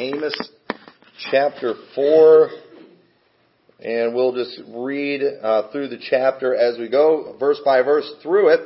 [0.00, 0.34] Amos
[1.30, 2.48] chapter 4,
[3.80, 8.54] and we'll just read uh, through the chapter as we go, verse by verse through
[8.54, 8.60] it.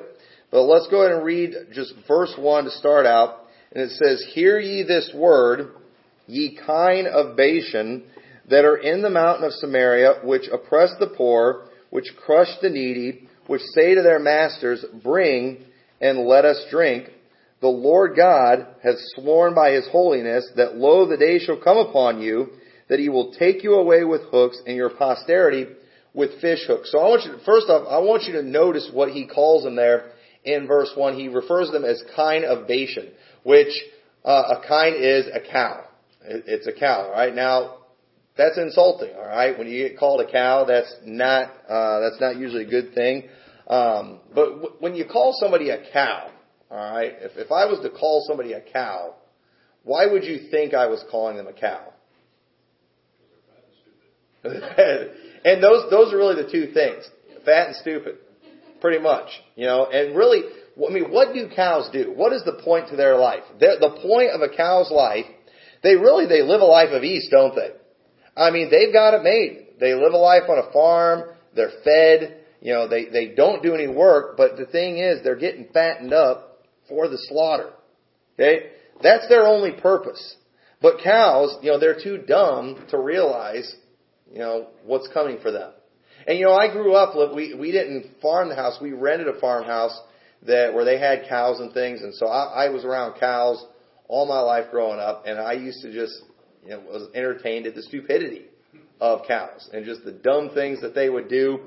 [0.52, 3.46] But let's go ahead and read just verse 1 to start out.
[3.72, 5.72] And it says, Hear ye this word,
[6.28, 8.04] ye kine of Bashan,
[8.48, 13.28] that are in the mountain of Samaria, which oppress the poor, which crush the needy,
[13.48, 15.64] which say to their masters, Bring
[16.00, 17.08] and let us drink.
[17.64, 22.20] The Lord God has sworn by his holiness that lo, the day shall come upon
[22.20, 22.50] you
[22.90, 25.68] that he will take you away with hooks and your posterity
[26.12, 26.92] with fish hooks.
[26.92, 29.64] So I want you to, first off, I want you to notice what he calls
[29.64, 30.12] them there
[30.44, 31.18] in verse 1.
[31.18, 33.12] He refers to them as kine of Bashan,
[33.44, 33.72] which
[34.26, 35.84] uh, a kine is a cow.
[36.20, 37.34] It's a cow, right?
[37.34, 37.78] Now,
[38.36, 39.58] that's insulting, all right?
[39.58, 43.22] When you get called a cow, that's not uh, that's not usually a good thing.
[43.66, 46.30] Um, but w- when you call somebody a cow,
[46.70, 49.14] all right, if if I was to call somebody a cow,
[49.84, 51.92] why would you think I was calling them a cow?
[54.44, 57.08] and those those are really the two things:
[57.44, 58.16] fat and stupid,
[58.80, 59.28] pretty much.
[59.56, 60.42] You know, and really,
[60.76, 62.12] I mean, what do cows do?
[62.14, 63.42] What is the point to their life?
[63.60, 65.26] They're, the point of a cow's life,
[65.82, 67.70] they really they live a life of ease, don't they?
[68.36, 69.78] I mean, they've got it made.
[69.80, 71.30] They live a life on a farm.
[71.54, 72.40] They're fed.
[72.60, 76.14] You know, they, they don't do any work, but the thing is, they're getting fattened
[76.14, 76.53] up
[76.88, 77.70] for the slaughter.
[78.34, 78.70] Okay?
[79.02, 80.36] That's their only purpose.
[80.80, 83.74] But cows, you know, they're too dumb to realize,
[84.30, 85.72] you know, what's coming for them.
[86.26, 89.38] And you know, I grew up, we, we didn't farm the house, we rented a
[89.40, 89.98] farmhouse
[90.46, 93.64] that, where they had cows and things, and so I, I was around cows
[94.08, 96.14] all my life growing up, and I used to just,
[96.62, 98.46] you know, was entertained at the stupidity
[99.00, 101.60] of cows and just the dumb things that they would do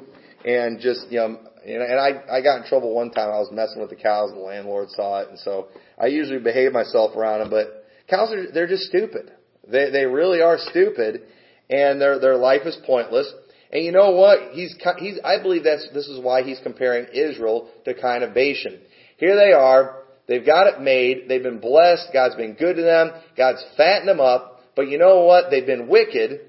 [0.46, 1.40] and just, you know,
[1.76, 3.30] and I, I got in trouble one time.
[3.30, 5.30] I was messing with the cows and the landlord saw it.
[5.30, 5.68] And so
[6.02, 9.32] I usually behave myself around them, but cows are, they're just stupid.
[9.68, 11.24] They, they really are stupid
[11.70, 13.32] and their, their life is pointless.
[13.72, 14.54] And you know what?
[14.54, 18.80] He's, he's, I believe that's, this is why he's comparing Israel to kine of Bashan.
[19.18, 20.04] Here they are.
[20.28, 21.26] They've got it made.
[21.28, 22.10] They've been blessed.
[22.14, 23.12] God's been good to them.
[23.36, 24.62] God's fattened them up.
[24.76, 25.50] But you know what?
[25.50, 26.42] They've been wicked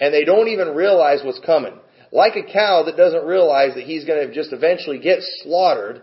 [0.00, 1.78] and they don't even realize what's coming.
[2.12, 6.02] Like a cow that doesn't realize that he's going to just eventually get slaughtered.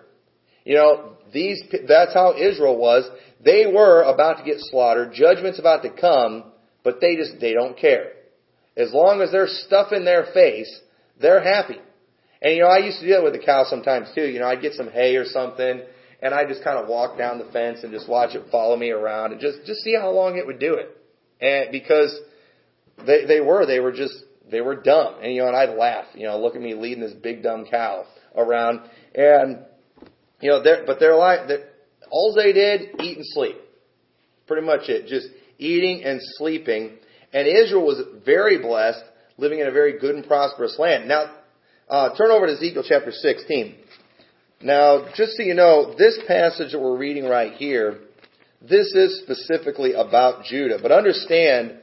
[0.66, 3.08] You know, these, that's how Israel was.
[3.46, 5.14] They were about to get slaughtered.
[5.14, 6.46] Judgment's about to come,
[6.84, 8.14] but they just, they don't care.
[8.76, 10.80] As long as there's stuff in their face,
[11.22, 11.78] they're happy.
[12.42, 14.26] And you know, I used to do that with the cow sometimes too.
[14.26, 15.82] You know, I'd get some hay or something,
[16.22, 18.90] and I'd just kind of walk down the fence and just watch it follow me
[18.90, 20.96] around and just, just see how long it would do it.
[21.42, 22.18] And because
[23.06, 24.16] they, they were, they were just,
[24.52, 25.16] they were dumb.
[25.22, 27.66] And you know, and I'd laugh, you know, look at me leading this big dumb
[27.70, 28.06] cow
[28.36, 28.82] around.
[29.16, 29.60] And,
[30.42, 33.58] you know, they're, but they're all they did, eat and sleep.
[34.48, 35.08] Pretty much it.
[35.08, 35.28] Just
[35.58, 36.98] eating and sleeping.
[37.34, 39.04] And Israel was very blessed,
[39.38, 41.08] living in a very good and prosperous land.
[41.08, 41.36] Now,
[41.88, 43.76] uh, turn over to Ezekiel chapter 16.
[44.62, 48.00] Now, just so you know, this passage that we're reading right here,
[48.62, 50.80] this is specifically about Judah.
[50.82, 51.80] But understand,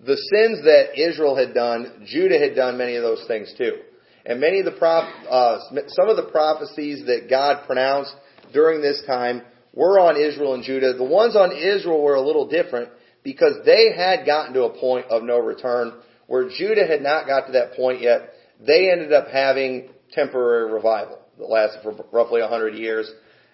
[0.00, 3.78] the sins that Israel had done, Judah had done many of those things too.
[4.24, 5.58] And many of the prof, uh,
[5.88, 8.14] some of the prophecies that God pronounced
[8.52, 9.42] during this time
[9.72, 10.94] were on Israel and Judah.
[10.94, 12.90] The ones on Israel were a little different
[13.22, 15.92] because they had gotten to a point of no return
[16.26, 18.30] where Judah had not got to that point yet.
[18.64, 23.10] They ended up having temporary revival that lasted for roughly 100 years.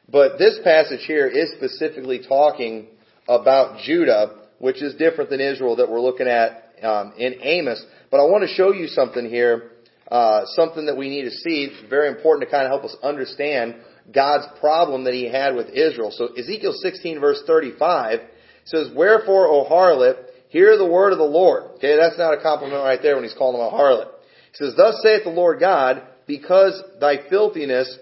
[0.08, 2.86] But this passage here is specifically talking
[3.28, 7.84] about Judah which is different than Israel that we're looking at um, in Amos.
[8.12, 9.72] But I want to show you something here,
[10.06, 11.64] uh, something that we need to see.
[11.64, 13.74] It's very important to kind of help us understand
[14.14, 16.12] God's problem that He had with Israel.
[16.12, 18.20] So Ezekiel 16 verse 35
[18.64, 20.16] says, "Wherefore, O harlot,
[20.50, 23.34] hear the word of the Lord." Okay, that's not a compliment right there when He's
[23.34, 24.10] calling them a harlot.
[24.52, 27.98] He says, "Thus saith the Lord God, because thy filthiness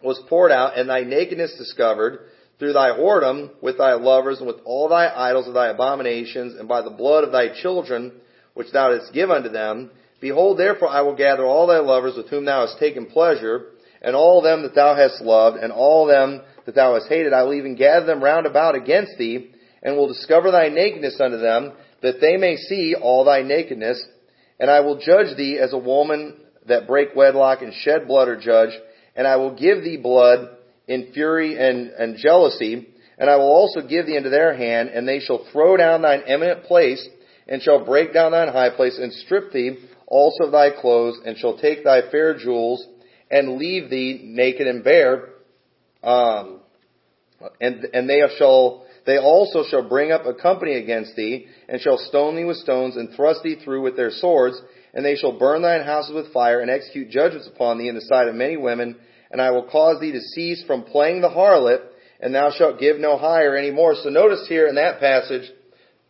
[0.00, 2.20] was poured out and thy nakedness discovered."
[2.58, 6.68] Through thy whoredom with thy lovers and with all thy idols of thy abominations and
[6.68, 8.12] by the blood of thy children
[8.54, 9.90] which thou didst give unto them.
[10.20, 13.66] Behold, therefore I will gather all thy lovers with whom thou hast taken pleasure,
[14.00, 17.32] and all them that thou hast loved, and all them that thou hast hated.
[17.32, 19.50] I will even gather them round about against thee,
[19.82, 21.72] and will discover thy nakedness unto them,
[22.02, 24.02] that they may see all thy nakedness.
[24.58, 26.36] And I will judge thee as a woman
[26.66, 28.70] that break wedlock and shed blood or judge,
[29.16, 30.48] and I will give thee blood
[30.86, 32.88] in fury and, and jealousy,
[33.18, 36.22] and I will also give thee into their hand, and they shall throw down thine
[36.26, 37.06] eminent place,
[37.46, 41.36] and shall break down thine high place, and strip thee also of thy clothes, and
[41.38, 42.86] shall take thy fair jewels,
[43.30, 45.30] and leave thee naked and bare.
[46.02, 46.60] Um,
[47.60, 51.98] and and they shall they also shall bring up a company against thee, and shall
[51.98, 54.60] stone thee with stones, and thrust thee through with their swords,
[54.92, 58.00] and they shall burn thine houses with fire, and execute judgments upon thee in the
[58.02, 58.96] sight of many women,
[59.34, 61.80] and I will cause thee to cease from playing the harlot,
[62.20, 63.96] and thou shalt give no hire any more.
[63.96, 65.50] So notice here in that passage,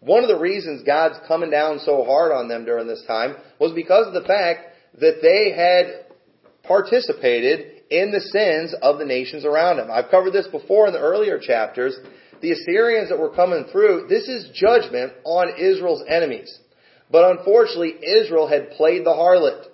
[0.00, 3.72] one of the reasons God's coming down so hard on them during this time was
[3.72, 6.04] because of the fact that they had
[6.64, 9.88] participated in the sins of the nations around them.
[9.90, 11.96] I've covered this before in the earlier chapters.
[12.42, 16.58] The Assyrians that were coming through, this is judgment on Israel's enemies.
[17.10, 19.64] But unfortunately, Israel had played the harlot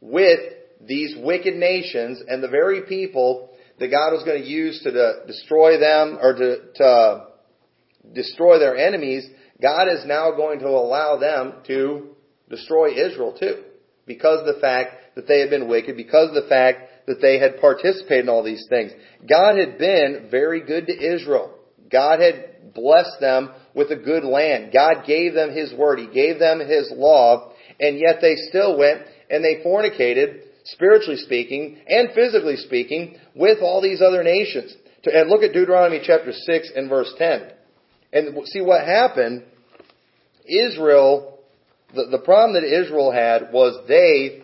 [0.00, 0.38] with
[0.84, 5.78] these wicked nations and the very people that God was going to use to destroy
[5.78, 7.26] them or to, to uh,
[8.14, 9.26] destroy their enemies.
[9.60, 12.08] God is now going to allow them to
[12.48, 13.62] destroy Israel too
[14.06, 17.38] because of the fact that they had been wicked, because of the fact that they
[17.38, 18.92] had participated in all these things.
[19.28, 21.54] God had been very good to Israel.
[21.90, 24.72] God had blessed them with a good land.
[24.72, 25.98] God gave them His word.
[25.98, 31.78] He gave them His law, and yet they still went and they fornicated, spiritually speaking
[31.88, 34.74] and physically speaking, with all these other nations.
[35.04, 37.52] And look at Deuteronomy chapter 6 and verse 10.
[38.12, 39.44] And see what happened.
[40.44, 41.38] Israel,
[41.94, 44.42] the, the problem that Israel had was they,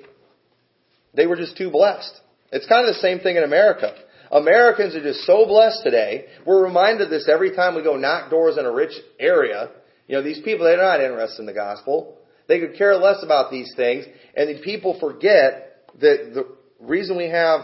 [1.15, 2.13] they were just too blessed.
[2.53, 3.95] It's kind of the same thing in America.
[4.31, 6.27] Americans are just so blessed today.
[6.47, 9.71] We're reminded of this every time we go knock doors in a rich area.
[10.07, 12.19] You know, these people, they're not interested in the gospel.
[12.49, 14.05] They could care less about these things.
[14.37, 16.47] And the people forget that the
[16.81, 17.61] reason we have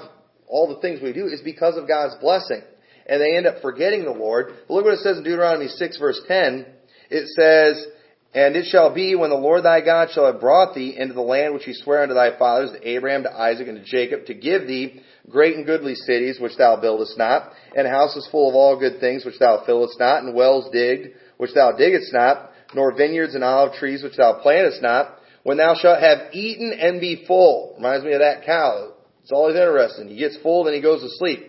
[0.46, 2.62] all the things we do is because of God's blessing.
[3.06, 4.52] And they end up forgetting the Lord.
[4.66, 6.66] But Look what it says in Deuteronomy 6 verse 10.
[7.10, 7.86] It says,
[8.34, 11.22] and it shall be when the Lord thy God shall have brought thee into the
[11.22, 14.34] land which he sware unto thy fathers, to Abraham, to Isaac, and to Jacob, to
[14.34, 18.78] give thee great and goodly cities which thou buildest not, and houses full of all
[18.78, 23.34] good things which thou fillest not, and wells digged which thou diggest not, nor vineyards
[23.34, 25.17] and olive trees which thou plantest not,
[25.48, 27.72] when thou shalt have eaten and be full.
[27.78, 28.92] Reminds me of that cow.
[29.22, 30.08] It's always interesting.
[30.08, 31.40] He gets full, then he goes to sleep.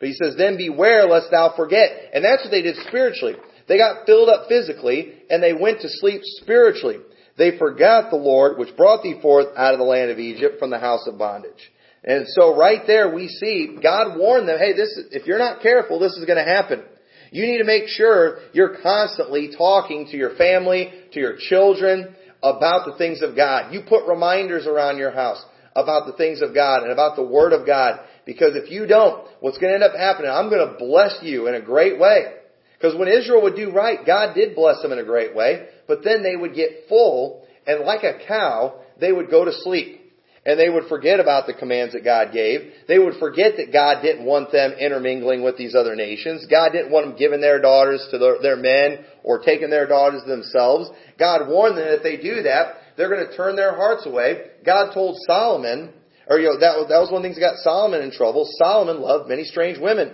[0.00, 1.90] But he says, then beware lest thou forget.
[2.14, 3.34] And that's what they did spiritually.
[3.68, 6.96] They got filled up physically and they went to sleep spiritually.
[7.36, 10.70] They forgot the Lord which brought thee forth out of the land of Egypt from
[10.70, 11.70] the house of bondage.
[12.02, 15.98] And so right there we see God warned them, hey, this, if you're not careful,
[15.98, 16.84] this is going to happen.
[17.30, 22.86] You need to make sure you're constantly talking to your family, to your children about
[22.86, 23.72] the things of God.
[23.72, 25.44] You put reminders around your house
[25.74, 28.00] about the things of God and about the Word of God.
[28.26, 31.48] Because if you don't, what's going to end up happening, I'm going to bless you
[31.48, 32.34] in a great way.
[32.76, 36.02] Because when Israel would do right, God did bless them in a great way, but
[36.02, 40.00] then they would get full, and like a cow, they would go to sleep.
[40.44, 42.72] And they would forget about the commands that God gave.
[42.88, 46.46] They would forget that God didn't want them intermingling with these other nations.
[46.50, 50.90] God didn't want them giving their daughters to their, men or taking their daughters themselves.
[51.16, 54.42] God warned them that if they do that, they're going to turn their hearts away.
[54.66, 55.92] God told Solomon,
[56.26, 58.48] or you know, that, that was one of the things that got Solomon in trouble.
[58.58, 60.12] Solomon loved many strange women.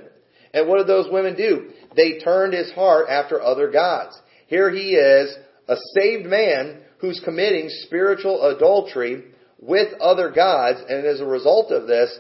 [0.53, 1.71] And what did those women do?
[1.97, 4.15] They turned his heart after other gods.
[4.47, 5.35] Here he is,
[5.69, 9.25] a saved man who's committing spiritual adultery
[9.59, 12.17] with other gods, and as a result of this,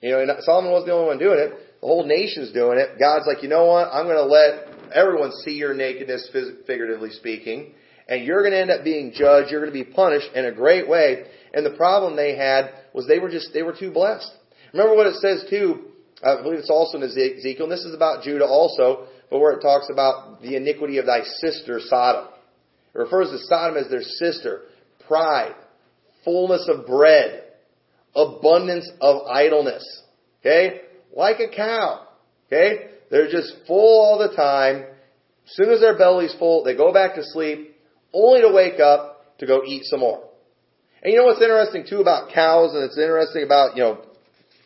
[0.00, 1.50] you know, Solomon wasn't the only one doing it.
[1.80, 2.98] The whole nation's doing it.
[2.98, 3.88] God's like, you know what?
[3.92, 6.30] I'm going to let everyone see your nakedness,
[6.66, 7.72] figuratively speaking,
[8.08, 9.50] and you're going to end up being judged.
[9.50, 11.24] You're going to be punished in a great way.
[11.52, 14.30] And the problem they had was they were just they were too blessed.
[14.72, 15.86] Remember what it says too
[16.22, 19.60] I believe it's also in Ezekiel, and this is about Judah also, but where it
[19.60, 22.28] talks about the iniquity of thy sister Sodom.
[22.94, 24.62] It refers to Sodom as their sister.
[25.06, 25.54] Pride,
[26.26, 27.44] fullness of bread,
[28.14, 30.02] abundance of idleness.
[30.40, 30.82] Okay?
[31.16, 32.06] Like a cow.
[32.46, 32.88] Okay?
[33.10, 34.82] They're just full all the time.
[35.46, 37.76] As soon as their belly's full, they go back to sleep,
[38.12, 40.24] only to wake up to go eat some more.
[41.02, 44.00] And you know what's interesting too about cows, and it's interesting about, you know,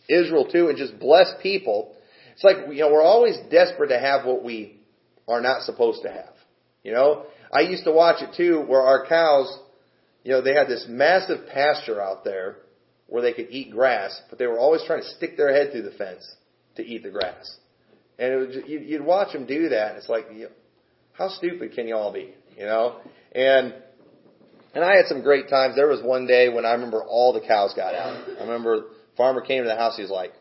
[0.09, 1.95] Israel too, and just blessed people.
[2.33, 4.81] It's like, you know, we're always desperate to have what we
[5.29, 6.33] are not supposed to have.
[6.83, 9.59] You know, I used to watch it too, where our cows,
[10.25, 12.57] you know, they had this massive pasture out there
[13.07, 15.83] where they could eat grass, but they were always trying to stick their head through
[15.83, 16.29] the fence
[16.77, 17.57] to eat the grass.
[18.19, 20.27] And it was, you'd watch them do that, and it's like,
[21.13, 22.35] how stupid can you all be?
[22.57, 23.01] You know,
[23.33, 23.75] and
[24.75, 25.75] and I had some great times.
[25.75, 28.29] There was one day when I remember all the cows got out.
[28.39, 28.85] I remember
[29.17, 29.97] farmer came to the house.
[29.97, 30.33] He's like,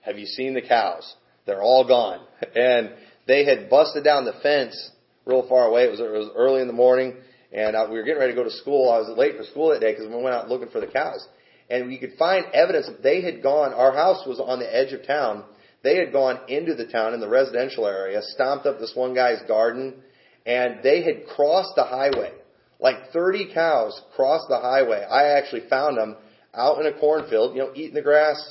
[0.00, 1.14] "Have you seen the cows?
[1.46, 2.20] They're all gone."
[2.54, 2.92] And
[3.26, 4.90] they had busted down the fence
[5.24, 5.84] real far away.
[5.84, 7.14] It was, it was early in the morning,
[7.54, 8.90] and uh, we were getting ready to go to school.
[8.90, 11.26] I was late for school that day because we went out looking for the cows,
[11.70, 13.72] and we could find evidence that they had gone.
[13.72, 15.44] Our house was on the edge of town.
[15.82, 19.42] they had gone into the town in the residential area, stomped up this one guy's
[19.46, 20.02] garden,
[20.44, 22.32] and they had crossed the highway.
[22.80, 25.04] Like 30 cows crossed the highway.
[25.04, 26.16] I actually found them
[26.52, 28.50] out in a cornfield, you know, eating the grass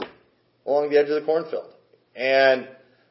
[0.66, 1.74] along the edge of the cornfield.
[2.16, 2.68] And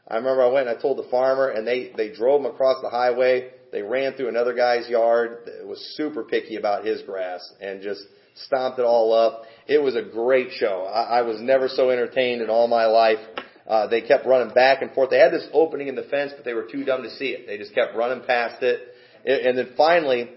[0.09, 2.81] I remember I went and I told the farmer, and they they drove them across
[2.83, 3.51] the highway.
[3.73, 8.02] They ran through another guy's yard that was super picky about his grass and just
[8.35, 9.45] stomped it all up.
[9.67, 10.85] It was a great show.
[10.85, 13.19] I, I was never so entertained in all my life.
[13.67, 15.11] Uh, they kept running back and forth.
[15.11, 17.47] They had this opening in the fence, but they were too dumb to see it.
[17.47, 18.81] They just kept running past it.
[19.25, 20.29] And then finally,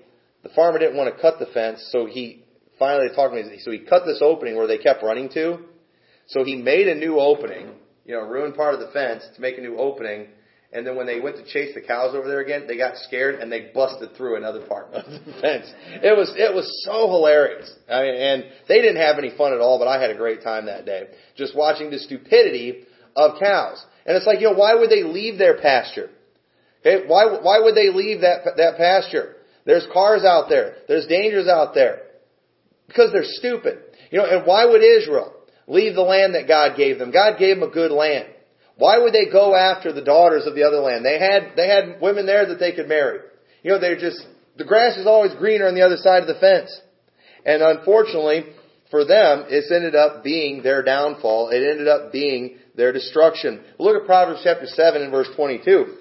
[0.43, 2.43] the farmer didn't want to cut the fence, so he
[2.77, 3.59] finally talked to me.
[3.63, 5.59] So he cut this opening where they kept running to.
[6.27, 7.71] So he made a new opening,
[8.05, 10.27] you know, ruined part of the fence to make a new opening.
[10.75, 13.35] And then when they went to chase the cows over there again, they got scared
[13.35, 15.71] and they busted through another part of the fence.
[16.03, 17.71] It was it was so hilarious.
[17.89, 20.43] I mean, and they didn't have any fun at all, but I had a great
[20.43, 22.83] time that day just watching the stupidity
[23.15, 23.83] of cows.
[24.05, 26.09] And it's like, you know, why would they leave their pasture?
[26.81, 29.37] Okay, why why would they leave that that pasture?
[29.65, 30.75] There's cars out there.
[30.89, 32.01] There's dangers out there.
[32.87, 33.79] Because they're stupid.
[34.11, 35.33] You know, and why would Israel
[35.67, 37.11] leave the land that God gave them?
[37.11, 38.27] God gave them a good land.
[38.77, 41.05] Why would they go after the daughters of the other land?
[41.05, 43.19] They had they had women there that they could marry.
[43.63, 44.25] You know, they're just
[44.57, 46.79] the grass is always greener on the other side of the fence.
[47.45, 48.45] And unfortunately,
[48.89, 51.49] for them, it's ended up being their downfall.
[51.49, 53.63] It ended up being their destruction.
[53.79, 55.97] Look at Proverbs chapter 7 and verse 22.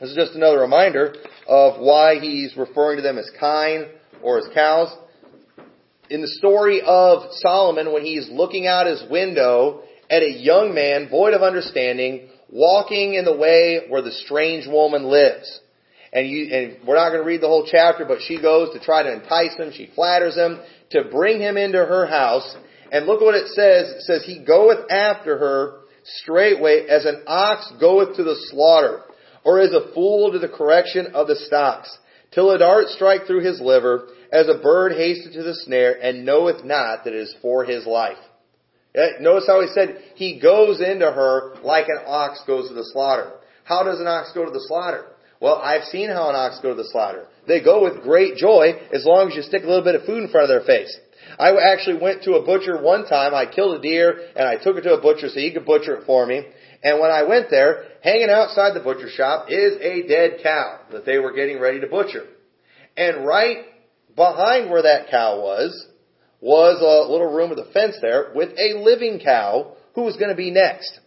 [0.00, 1.14] This is just another reminder
[1.46, 3.86] of why he's referring to them as kine
[4.22, 4.92] or as cows.
[6.10, 11.08] In the story of Solomon, when he's looking out his window at a young man
[11.08, 15.60] void of understanding, walking in the way where the strange woman lives.
[16.12, 18.84] And, you, and we're not going to read the whole chapter, but she goes to
[18.84, 19.72] try to entice him.
[19.74, 22.54] She flatters him to bring him into her house.
[22.92, 23.88] And look what it says.
[23.88, 25.80] It says, He goeth after her
[26.20, 29.00] straightway as an ox goeth to the slaughter,
[29.44, 31.96] or as a fool to the correction of the stocks,
[32.32, 36.26] till a dart strike through his liver, as a bird hasteth to the snare, and
[36.26, 38.18] knoweth not that it is for his life.
[38.94, 42.88] Eh, notice how he said, he goes into her like an ox goes to the
[42.92, 43.32] slaughter.
[43.64, 45.06] How does an ox go to the slaughter?
[45.40, 47.26] Well, I've seen how an ox go to the slaughter.
[47.48, 50.22] They go with great joy as long as you stick a little bit of food
[50.22, 50.94] in front of their face.
[51.38, 53.34] I actually went to a butcher one time.
[53.34, 55.96] I killed a deer and I took it to a butcher so he could butcher
[55.96, 56.44] it for me.
[56.82, 61.06] And when I went there, hanging outside the butcher shop is a dead cow that
[61.06, 62.24] they were getting ready to butcher.
[62.96, 63.64] And right
[64.14, 65.86] behind where that cow was,
[66.42, 70.30] was a little room with a fence there with a living cow who was going
[70.30, 70.98] to be next.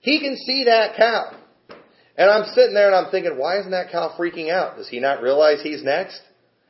[0.00, 1.36] He can see that cow.
[2.16, 4.76] And I'm sitting there and I'm thinking, why isn't that cow freaking out?
[4.76, 6.20] Does he not realize he's next?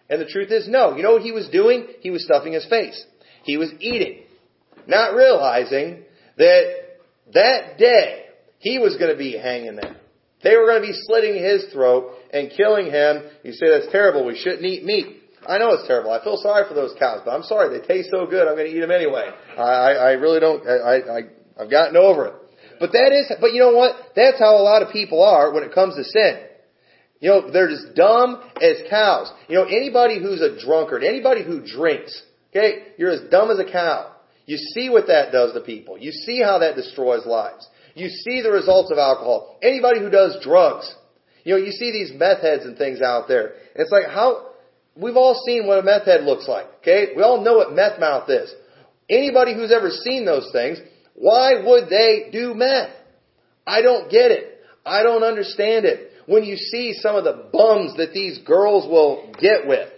[0.09, 0.97] And the truth is, no.
[0.97, 1.87] You know what he was doing?
[2.00, 3.05] He was stuffing his face.
[3.45, 4.25] He was eating.
[4.89, 6.03] Not realizing
[6.37, 6.75] that
[7.33, 8.25] that day
[8.59, 9.97] he was going to be hanging there.
[10.43, 13.23] They were going to be slitting his throat and killing him.
[13.45, 14.27] You say that's terrible.
[14.27, 15.20] We shouldn't eat meat.
[15.49, 16.12] I know it's terrible.
[16.12, 17.76] I feel sorry for those cows, but I'm sorry.
[17.78, 18.47] They taste so good.
[18.47, 19.30] I'm going to eat them anyway.
[19.56, 20.66] I, I really don't.
[20.66, 22.35] I, I, I've gotten over it.
[22.78, 23.32] But that is.
[23.40, 23.97] But you know what?
[24.14, 26.47] That's how a lot of people are when it comes to sin.
[27.20, 29.30] You know, they're as dumb as cows.
[29.49, 32.18] You know, anybody who's a drunkard, anybody who drinks,
[32.50, 34.16] okay, you're as dumb as a cow.
[34.47, 35.99] You see what that does to people.
[35.99, 37.68] You see how that destroys lives.
[37.94, 39.59] You see the results of alcohol.
[39.62, 40.92] Anybody who does drugs,
[41.44, 43.52] you know, you see these meth heads and things out there.
[43.75, 44.50] It's like how,
[45.00, 47.09] we've all seen what a meth head looks like, okay?
[47.16, 48.52] We all know what meth mouth is.
[49.09, 50.78] Anybody who's ever seen those things,
[51.14, 52.90] why would they do meth?
[53.66, 54.61] I don't get it.
[54.85, 59.33] I don't understand it when you see some of the bums that these girls will
[59.38, 59.88] get with.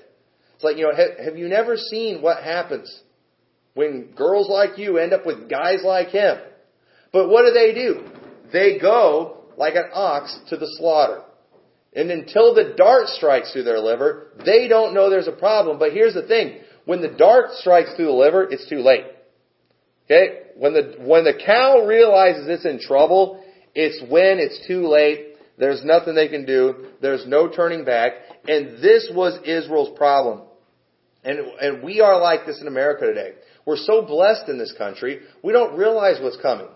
[0.55, 3.03] It's like, you know, have, have you never seen what happens
[3.75, 6.39] when girls like you end up with guys like him?
[7.13, 8.09] But what do they do?
[8.53, 11.23] They go like an ox to the slaughter.
[11.95, 15.79] And until the dart strikes through their liver, they don't know there's a problem.
[15.79, 16.61] But here's the thing.
[16.85, 19.05] When the dart strikes through the liver, it's too late.
[20.07, 20.39] Okay?
[20.57, 23.45] When the, when the cow realizes it's in trouble,
[23.75, 26.87] it's when it's too late there's nothing they can do.
[27.01, 28.13] There's no turning back.
[28.49, 30.43] And this was Israel's problem.
[31.25, 33.35] And, and we are like this in America today.
[33.65, 36.67] We're so blessed in this country, we don't realize what's coming.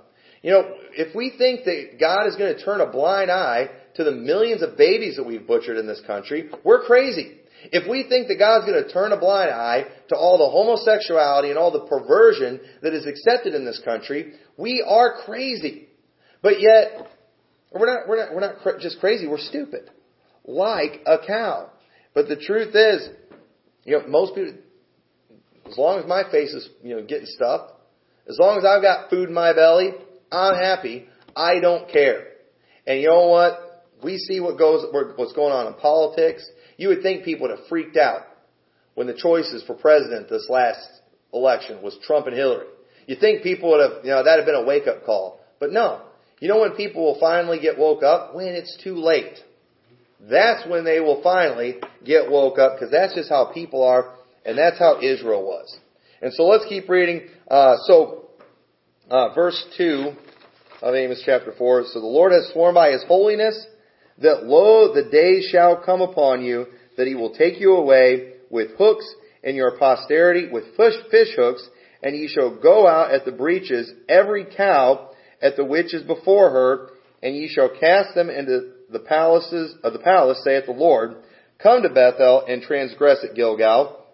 [0.42, 4.04] You know, if we think that God is going to turn a blind eye to
[4.04, 7.38] the millions of babies that we've butchered in this country, we're crazy.
[7.72, 11.48] If we think that God's going to turn a blind eye to all the homosexuality
[11.48, 15.88] and all the perversion that is accepted in this country, we are crazy.
[16.42, 17.08] But yet,
[17.72, 19.90] we're not, we're not, we're not just crazy, we're stupid.
[20.44, 21.70] Like a cow.
[22.14, 23.08] But the truth is,
[23.84, 24.54] you know, most people,
[25.68, 27.72] as long as my face is, you know, getting stuffed,
[28.28, 29.92] as long as I've got food in my belly,
[30.30, 31.06] I'm happy.
[31.34, 32.28] I don't care.
[32.86, 33.65] And you know what?
[34.02, 36.48] We see what goes, what's going on in politics.
[36.76, 38.22] You would think people would have freaked out
[38.94, 40.86] when the choices for president this last
[41.32, 42.66] election was Trump and Hillary.
[43.06, 45.40] You think people would have, you know, that'd have been a wake up call.
[45.60, 46.02] But no.
[46.40, 48.34] You know when people will finally get woke up?
[48.34, 49.38] When it's too late.
[50.20, 54.56] That's when they will finally get woke up because that's just how people are and
[54.56, 55.76] that's how Israel was.
[56.22, 57.28] And so let's keep reading.
[57.48, 58.24] Uh, so,
[59.10, 60.12] uh, verse 2
[60.82, 61.84] of Amos chapter 4.
[61.92, 63.66] So the Lord has sworn by his holiness
[64.18, 68.70] that lo, the day shall come upon you that he will take you away with
[68.78, 69.06] hooks
[69.44, 71.68] and your posterity with fish, hooks
[72.02, 75.10] and ye shall go out at the breaches every cow
[75.42, 76.88] at the which is before her
[77.22, 81.16] and ye shall cast them into the palaces of the palace, saith the Lord.
[81.62, 84.04] Come to Bethel and transgress at Gilgal.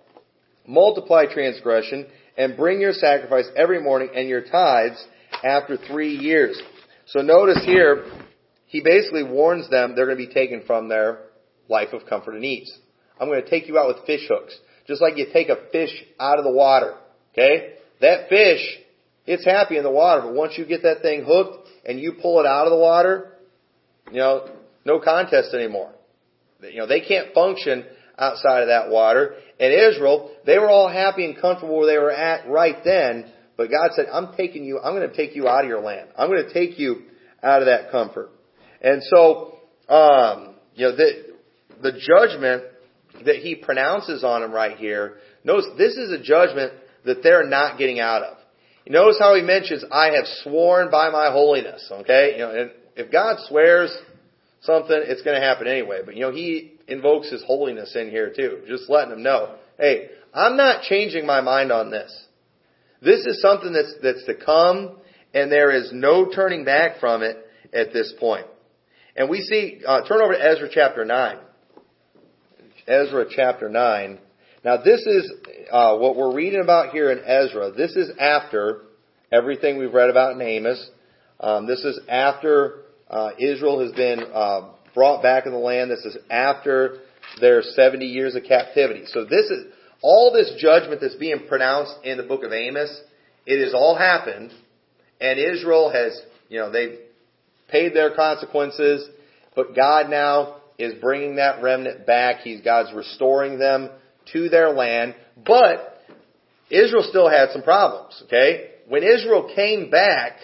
[0.67, 2.07] Multiply transgression
[2.37, 5.05] and bring your sacrifice every morning and your tithes
[5.45, 6.61] after three years.
[7.07, 8.05] So notice here,
[8.73, 11.19] he basically warns them they're going to be taken from their
[11.69, 12.75] life of comfort and ease.
[13.21, 14.59] I'm going to take you out with fish hooks.
[14.87, 16.95] Just like you take a fish out of the water.
[17.35, 17.75] Okay?
[18.01, 18.61] That fish,
[19.27, 22.41] it's happy in the water, but once you get that thing hooked and you pull
[22.41, 23.33] it out of the water,
[24.11, 24.49] you know,
[24.87, 25.93] no contest anymore.
[26.63, 27.85] You know, they can't function
[28.19, 29.35] outside of that water.
[29.61, 33.71] And Israel, they were all happy and comfortable where they were at right then, but
[33.71, 36.09] God said, I'm taking you, I'm going to take you out of your land.
[36.17, 37.03] I'm going to take you
[37.43, 38.31] out of that comfort.
[38.83, 39.55] And so,
[39.89, 41.35] um, you know, the,
[41.81, 42.65] the judgment
[43.25, 46.73] that he pronounces on them right here, notice this is a judgment
[47.05, 48.39] that they're not getting out of.
[48.85, 52.33] You notice how he mentions, I have sworn by my holiness, okay?
[52.33, 53.97] You know, and if God swears
[54.63, 56.01] something, it's going to happen anyway.
[56.05, 60.09] But you know, he invokes his holiness in here too, just letting them know, hey,
[60.35, 62.13] I'm not changing my mind on this.
[63.01, 64.97] This is something that's, that's to come,
[65.35, 67.37] and there is no turning back from it
[67.73, 68.47] at this point.
[69.17, 71.39] And we see, uh, turn over to Ezra chapter 9.
[72.87, 74.19] Ezra chapter 9.
[74.65, 75.33] Now this is
[75.71, 77.73] uh, what we're reading about here in Ezra.
[77.73, 78.83] This is after
[79.31, 80.91] everything we've read about in Amos.
[81.41, 85.91] Um, this is after uh, Israel has been uh, brought back in the land.
[85.91, 86.99] This is after
[87.41, 89.05] their 70 years of captivity.
[89.07, 89.67] So this is
[90.01, 93.01] all this judgment that's being pronounced in the book of Amos.
[93.47, 94.53] It has all happened,
[95.21, 96.99] and Israel has, you know, they've
[97.73, 99.09] paid their consequences,
[99.57, 102.43] but God now is bringing that remnant back.
[102.43, 103.91] He's God's restoring them
[104.33, 106.01] to their land, but
[106.71, 108.23] Israel still had some problems.
[108.27, 110.35] Okay, when Israel came back,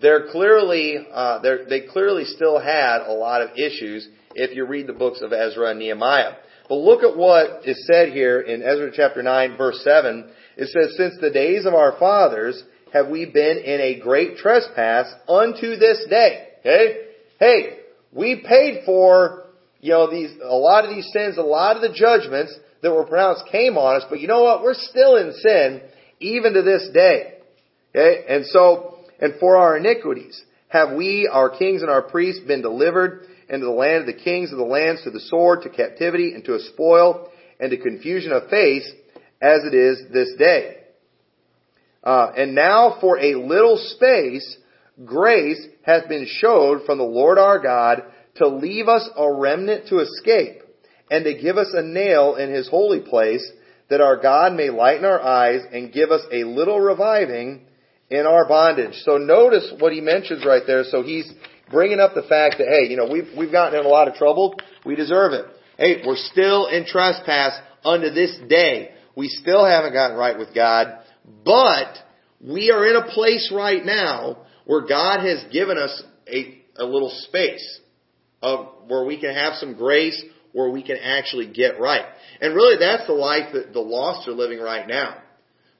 [0.00, 4.08] they're clearly uh, they're, they clearly still had a lot of issues.
[4.34, 6.32] If you read the books of Ezra and Nehemiah,
[6.68, 10.30] but look at what is said here in Ezra chapter nine, verse seven.
[10.56, 15.12] It says, "Since the days of our fathers." Have we been in a great trespass
[15.28, 16.48] unto this day.
[16.60, 17.06] Okay?
[17.38, 17.78] Hey,
[18.12, 19.44] we paid for
[19.80, 23.04] you know, these, a lot of these sins, a lot of the judgments that were
[23.04, 24.62] pronounced came on us, but you know what?
[24.62, 25.82] We're still in sin
[26.20, 27.34] even to this day.
[27.94, 28.24] Okay?
[28.28, 33.26] And so, and for our iniquities, have we, our kings and our priests, been delivered
[33.48, 36.44] into the land of the kings of the lands to the sword, to captivity, and
[36.44, 38.88] to a spoil, and to confusion of face,
[39.40, 40.77] as it is this day.
[42.02, 44.56] Uh, and now for a little space,
[45.04, 48.02] grace hath been showed from the Lord our God
[48.36, 50.62] to leave us a remnant to escape,
[51.10, 53.44] and to give us a nail in his holy place,
[53.90, 57.66] that our God may lighten our eyes and give us a little reviving
[58.10, 58.94] in our bondage.
[59.04, 60.84] So notice what he mentions right there.
[60.84, 61.30] So he's
[61.70, 64.14] bringing up the fact that, hey, you know, we've, we've gotten in a lot of
[64.14, 64.54] trouble.
[64.84, 65.46] We deserve it.
[65.78, 68.90] Hey, we're still in trespass unto this day.
[69.16, 70.98] We still haven't gotten right with God,
[71.44, 71.96] but
[72.40, 77.10] we are in a place right now where God has given us a, a little
[77.28, 77.80] space
[78.42, 82.04] of where we can have some grace, where we can actually get right.
[82.40, 85.16] And really that's the life that the lost are living right now.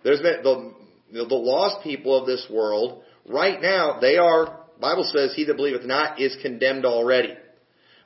[0.04, 0.74] There's been the,
[1.12, 5.84] the lost people of this world, right now, they are, Bible says, he that believeth
[5.84, 7.34] not is condemned already.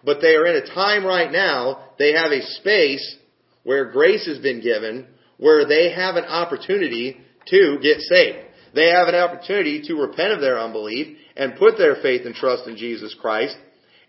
[0.04, 3.16] But they are in a time right now, they have a space
[3.62, 8.38] where grace has been given, where they have an opportunity to get saved.
[8.74, 12.66] They have an opportunity to repent of their unbelief and put their faith and trust
[12.66, 13.56] in Jesus Christ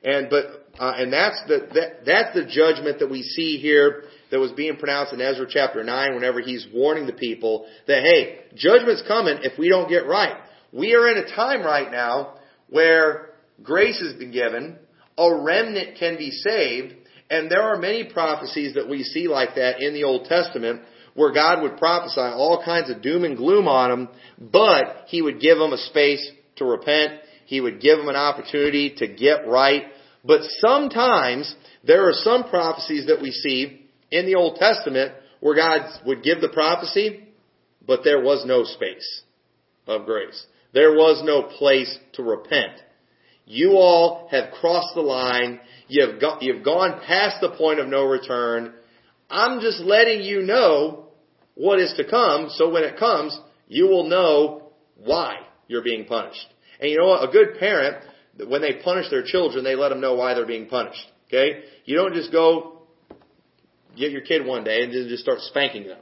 [0.04, 4.40] and but uh, and that's the that, that's the judgment that we see here that
[4.40, 6.16] was being pronounced in Ezra chapter nine.
[6.16, 10.38] Whenever he's warning the people that hey, judgment's coming if we don't get right.
[10.72, 12.36] We are in a time right now
[12.70, 13.30] where
[13.62, 14.78] grace has been given,
[15.18, 16.96] a remnant can be saved,
[17.30, 20.82] and there are many prophecies that we see like that in the Old Testament
[21.16, 25.40] where God would prophesy all kinds of doom and gloom on them, but He would
[25.40, 27.14] give them a space to repent
[27.46, 29.84] He would give them an opportunity to get right.
[30.24, 35.82] But sometimes there are some prophecies that we see in the Old Testament where God
[36.06, 37.28] would give the prophecy,
[37.86, 39.24] but there was no space
[39.88, 40.46] of grace.
[40.74, 42.72] There was no place to repent.
[43.46, 45.60] You all have crossed the line.
[45.90, 48.74] You've, go, you've gone past the point of no return.
[49.30, 51.03] I'm just letting you know
[51.56, 53.38] what is to come, so when it comes,
[53.68, 54.72] you will know
[55.04, 55.38] why
[55.68, 56.48] you're being punished.
[56.80, 57.28] And you know what?
[57.28, 57.98] A good parent,
[58.48, 61.06] when they punish their children, they let them know why they're being punished.
[61.28, 61.64] Okay?
[61.86, 62.84] You don't just go
[63.96, 66.00] get your kid one day and then just start spanking them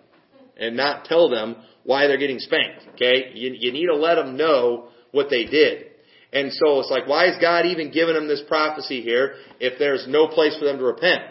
[0.58, 2.88] and not tell them why they're getting spanked.
[2.96, 3.32] Okay?
[3.34, 5.88] You, you need to let them know what they did.
[6.34, 10.06] And so it's like, why is God even giving them this prophecy here if there's
[10.08, 11.24] no place for them to repent?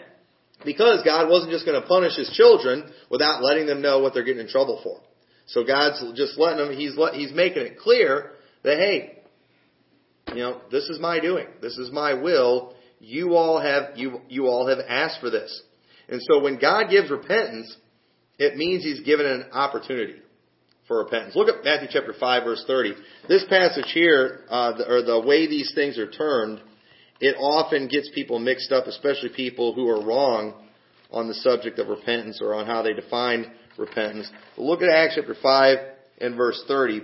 [0.65, 4.23] Because God wasn't just going to punish His children without letting them know what they're
[4.23, 4.99] getting in trouble for.
[5.47, 8.31] So God's just letting them, He's, let, He's making it clear
[8.63, 9.19] that, hey,
[10.27, 11.47] you know, this is my doing.
[11.61, 12.75] This is my will.
[12.99, 15.61] You all have, you, you all have asked for this.
[16.07, 17.75] And so when God gives repentance,
[18.37, 20.21] it means He's given an opportunity
[20.87, 21.35] for repentance.
[21.35, 22.93] Look at Matthew chapter 5 verse 30.
[23.27, 26.61] This passage here, uh, the, or the way these things are termed,
[27.21, 30.53] it often gets people mixed up, especially people who are wrong
[31.11, 34.29] on the subject of repentance or on how they define repentance.
[34.55, 35.77] But look at Acts chapter 5
[36.19, 36.97] and verse 30.
[36.97, 37.03] It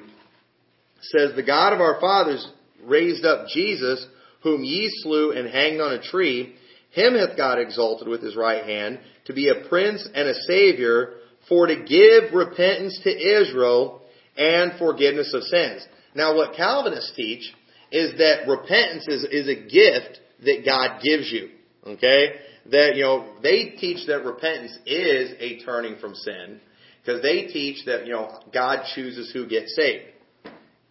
[1.01, 2.47] says, The God of our fathers
[2.83, 4.05] raised up Jesus,
[4.41, 6.55] whom ye slew and hanged on a tree.
[6.91, 11.13] Him hath God exalted with his right hand to be a prince and a savior
[11.47, 14.01] for to give repentance to Israel
[14.35, 15.85] and forgiveness of sins.
[16.15, 17.53] Now what Calvinists teach
[17.91, 21.49] is that repentance is, is a gift that God gives you.
[21.85, 22.33] Okay?
[22.71, 26.59] That, you know, they teach that repentance is a turning from sin
[27.01, 30.03] because they teach that, you know, God chooses who gets saved.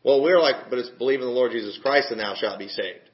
[0.02, 2.68] Well, we're like, but it's believe in the Lord Jesus Christ and thou shalt be
[2.68, 3.11] saved.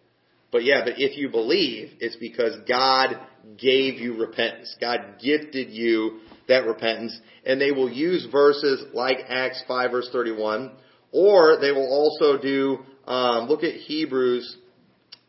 [0.52, 3.18] But yeah, but if you believe, it's because God
[3.58, 4.76] gave you repentance.
[4.80, 7.18] God gifted you that repentance.
[7.44, 10.72] And they will use verses like Acts 5 verse 31,
[11.10, 14.56] or they will also do, um, look at Hebrews,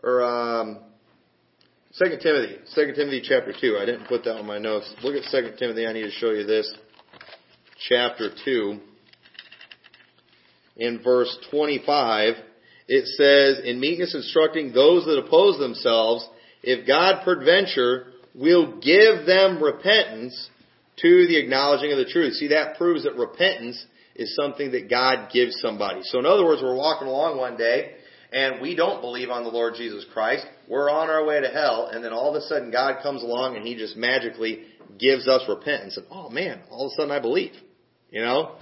[0.04, 0.80] or, um,
[1.98, 3.78] 2 Timothy, 2 Timothy chapter 2.
[3.80, 4.92] I didn't put that on my notes.
[5.04, 5.86] Look at 2 Timothy.
[5.86, 6.74] I need to show you this.
[7.88, 8.80] Chapter 2.
[10.78, 12.34] In verse 25,
[12.88, 16.28] it says, In meekness instructing those that oppose themselves,
[16.64, 20.50] if God peradventure will give them repentance
[20.98, 22.34] to the acknowledging of the truth.
[22.34, 23.84] See, that proves that repentance
[24.16, 26.02] is something that God gives somebody.
[26.04, 27.94] So in other words, we're walking along one day
[28.32, 30.46] and we don't believe on the Lord Jesus Christ.
[30.68, 33.56] We're on our way to hell and then all of a sudden God comes along
[33.56, 34.66] and He just magically
[35.00, 35.98] gives us repentance.
[35.98, 37.54] And oh man, all of a sudden I believe.
[38.12, 38.56] You know?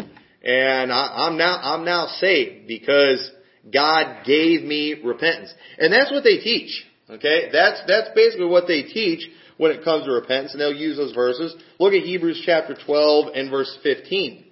[0.43, 3.31] And I, I'm now, I'm now saved because
[3.71, 5.53] God gave me repentance.
[5.77, 6.83] And that's what they teach.
[7.09, 7.49] Okay?
[7.51, 11.13] That's, that's basically what they teach when it comes to repentance, and they'll use those
[11.13, 11.55] verses.
[11.79, 14.45] Look at Hebrews chapter 12 and verse 15.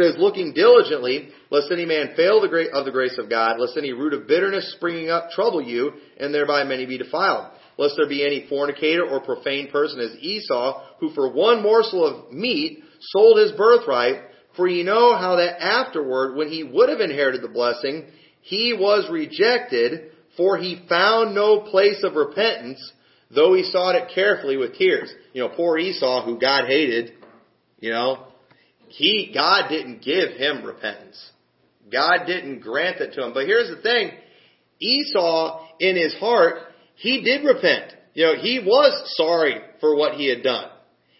[0.00, 4.12] Says, looking diligently, lest any man fail of the grace of God, lest any root
[4.12, 7.52] of bitterness springing up trouble you, and thereby many be defiled.
[7.78, 12.32] Lest there be any fornicator or profane person as Esau, who for one morsel of
[12.32, 14.22] meat sold his birthright,
[14.56, 18.06] for ye know how that afterward, when he would have inherited the blessing,
[18.40, 22.80] he was rejected, for he found no place of repentance,
[23.32, 25.12] though he sought it carefully with tears.
[25.32, 27.12] You know, poor Esau, who God hated,
[27.78, 28.26] you know,
[28.96, 31.20] he, God didn't give him repentance.
[31.90, 33.34] God didn't grant it to him.
[33.34, 34.10] But here's the thing.
[34.80, 36.58] Esau, in his heart,
[36.94, 37.92] he did repent.
[38.14, 40.70] You know, he was sorry for what he had done.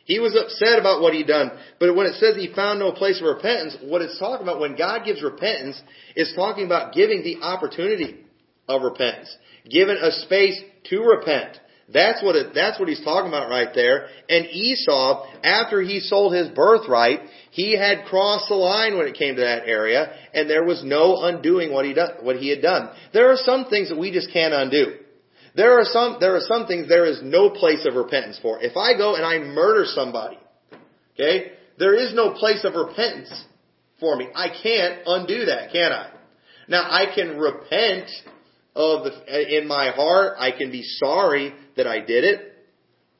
[0.04, 1.50] He was upset about what he'd done.
[1.80, 4.76] But when it says he found no place of repentance, what it's talking about when
[4.76, 5.80] God gives repentance
[6.14, 8.24] is talking about giving the opportunity
[8.68, 9.34] of repentance.
[9.68, 10.60] Given a space
[10.90, 11.58] to repent.
[11.92, 14.06] That's what it, that's what he's talking about right there.
[14.28, 17.20] And Esau, after he sold his birthright,
[17.50, 21.22] he had crossed the line when it came to that area, and there was no
[21.24, 22.88] undoing what he done, what he had done.
[23.12, 24.96] There are some things that we just can't undo.
[25.56, 28.60] There are some there are some things there is no place of repentance for.
[28.62, 30.38] If I go and I murder somebody,
[31.14, 33.44] okay, there is no place of repentance
[34.00, 34.28] for me.
[34.34, 36.10] I can't undo that, can I?
[36.66, 38.10] Now I can repent
[38.74, 40.34] of the uh, in my heart.
[40.38, 42.52] I can be sorry that I did it,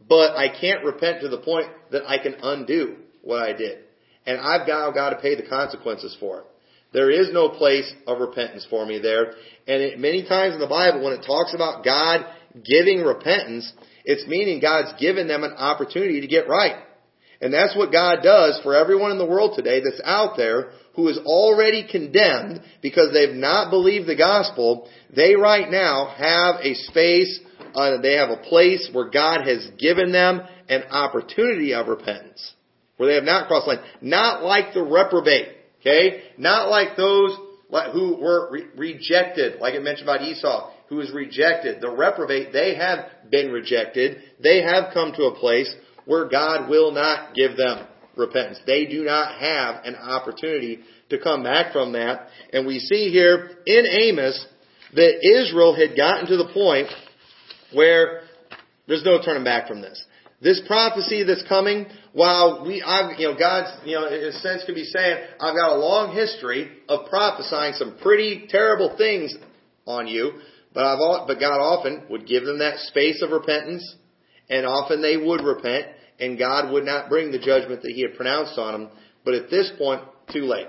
[0.08, 3.78] but I can't repent to the point that I can undo what I did.
[4.26, 6.44] And I've got, got to pay the consequences for it.
[6.92, 9.32] There is no place of repentance for me there.
[9.66, 12.24] And it, many times in the Bible, when it talks about God
[12.64, 13.70] giving repentance,
[14.04, 16.76] it's meaning God's given them an opportunity to get right.
[17.40, 21.08] And that's what God does for everyone in the world today that's out there who
[21.08, 24.88] is already condemned because they've not believed the gospel.
[25.14, 27.40] They right now have a space,
[27.74, 32.52] uh, they have a place where God has given them an opportunity of repentance.
[32.96, 33.84] Where they have not crossed the line.
[34.00, 35.48] Not like the reprobate.
[35.80, 36.22] Okay?
[36.38, 37.36] Not like those
[37.92, 41.80] who were re- rejected, like it mentioned about Esau, who was rejected.
[41.80, 44.18] The reprobate, they have been rejected.
[44.40, 48.58] They have come to a place where God will not give them repentance.
[48.66, 52.28] They do not have an opportunity to come back from that.
[52.52, 54.46] And we see here in Amos
[54.94, 56.88] that Israel had gotten to the point
[57.72, 58.22] where
[58.86, 60.02] there's no turning back from this.
[60.40, 64.62] This prophecy that's coming, while we, I've, you know, God's, you know, in a sense
[64.66, 69.34] could be saying, I've got a long history of prophesying some pretty terrible things
[69.86, 70.32] on you,
[70.74, 73.96] but I've, but God often would give them that space of repentance,
[74.50, 75.86] and often they would repent,
[76.18, 78.90] and God would not bring the judgment that He had pronounced on them.
[79.24, 80.68] But at this point, too late.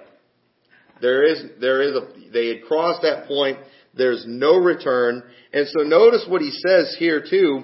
[1.02, 3.58] There is, there is a, they had crossed that point.
[3.96, 5.24] There's no return.
[5.54, 7.64] And so notice what he says here too,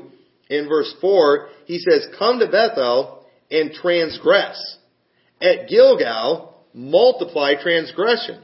[0.50, 1.50] in verse 4.
[1.66, 4.78] He says, come to Bethel and transgress.
[5.42, 8.44] At Gilgal, multiply transgression.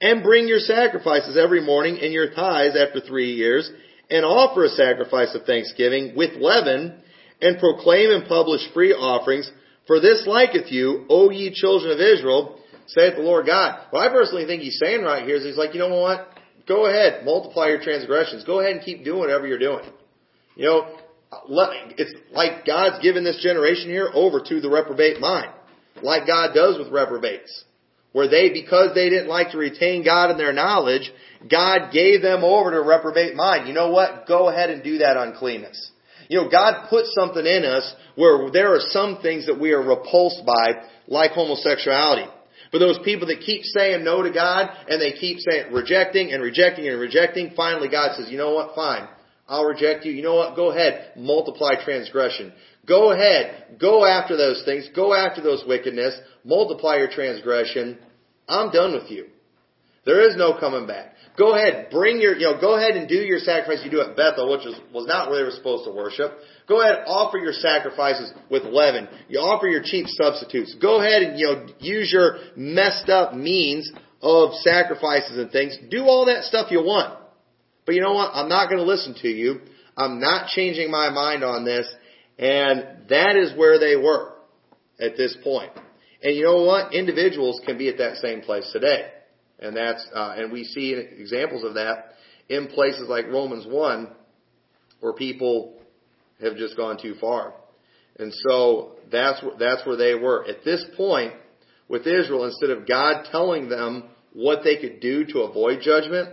[0.00, 3.68] And bring your sacrifices every morning and your tithes after three years,
[4.08, 7.02] and offer a sacrifice of thanksgiving with leaven,
[7.40, 9.50] and proclaim and publish free offerings.
[9.86, 13.86] For this liketh you, O ye children of Israel, saith the Lord God.
[13.90, 16.28] What I personally think he's saying right here is he's like, you know what?
[16.66, 18.44] Go ahead, multiply your transgressions.
[18.44, 19.84] Go ahead and keep doing whatever you're doing.
[20.56, 20.98] You know,
[21.96, 25.50] it's like God's given this generation here over to the reprobate mind.
[26.02, 27.64] Like God does with reprobates.
[28.12, 31.10] Where they, because they didn't like to retain God in their knowledge,
[31.50, 33.68] God gave them over to reprobate mind.
[33.68, 34.26] You know what?
[34.26, 35.90] Go ahead and do that uncleanness.
[36.28, 39.82] You know, God put something in us where there are some things that we are
[39.82, 42.30] repulsed by, like homosexuality.
[42.70, 46.42] But those people that keep saying no to God and they keep saying rejecting and
[46.42, 49.08] rejecting and rejecting, finally God says, you know what, fine.
[49.48, 50.12] I'll reject you.
[50.12, 50.56] You know what?
[50.56, 51.12] Go ahead.
[51.16, 52.52] Multiply transgression.
[52.86, 53.78] Go ahead.
[53.80, 54.88] Go after those things.
[54.94, 56.14] Go after those wickedness.
[56.44, 57.98] Multiply your transgression.
[58.46, 59.28] I'm done with you.
[60.08, 61.12] There is no coming back.
[61.36, 64.16] Go ahead, bring your, you know, go ahead and do your sacrifice you do at
[64.16, 66.32] Bethel, which was, was not where they were supposed to worship.
[66.66, 69.06] Go ahead, offer your sacrifices with leaven.
[69.28, 70.74] You offer your cheap substitutes.
[70.80, 73.92] Go ahead and, you know, use your messed up means
[74.22, 75.76] of sacrifices and things.
[75.90, 77.20] Do all that stuff you want.
[77.84, 78.30] But you know what?
[78.32, 79.60] I'm not going to listen to you.
[79.94, 81.86] I'm not changing my mind on this.
[82.38, 84.32] And that is where they were
[84.98, 85.72] at this point.
[86.22, 86.94] And you know what?
[86.94, 89.10] Individuals can be at that same place today.
[89.60, 92.14] And that's, uh, and we see examples of that
[92.48, 94.08] in places like Romans 1
[95.00, 95.80] where people
[96.40, 97.54] have just gone too far.
[98.18, 100.44] And so that's, that's where they were.
[100.48, 101.34] At this point,
[101.88, 106.28] with Israel, instead of God telling them what they could do to avoid judgment,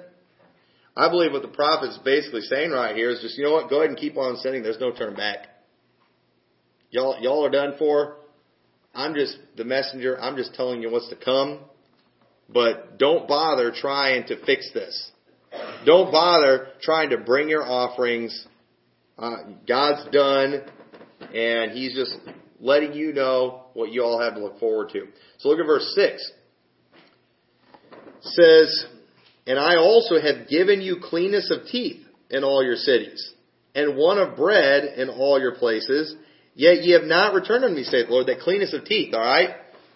[0.98, 3.78] I believe what the prophet's basically saying right here is just, you know what, go
[3.78, 4.64] ahead and keep on sinning.
[4.64, 5.48] There's no turn back.
[6.90, 8.18] Y'all, y'all are done for.
[8.94, 10.20] I'm just the messenger.
[10.20, 11.60] I'm just telling you what's to come.
[12.50, 15.12] But don't bother trying to fix this.
[15.86, 18.48] Don't bother trying to bring your offerings.
[19.18, 20.62] Uh, God's done,
[21.34, 22.16] and He's just
[22.60, 25.08] letting you know what you all have to look forward to.
[25.40, 26.32] So look at verse 6.
[28.24, 28.86] It says,
[29.48, 33.34] And I also have given you cleanness of teeth in all your cities,
[33.74, 36.16] and one of bread in all your places,
[36.56, 39.50] yet ye have not returned unto me, saith the Lord, that cleanness of teeth, alright?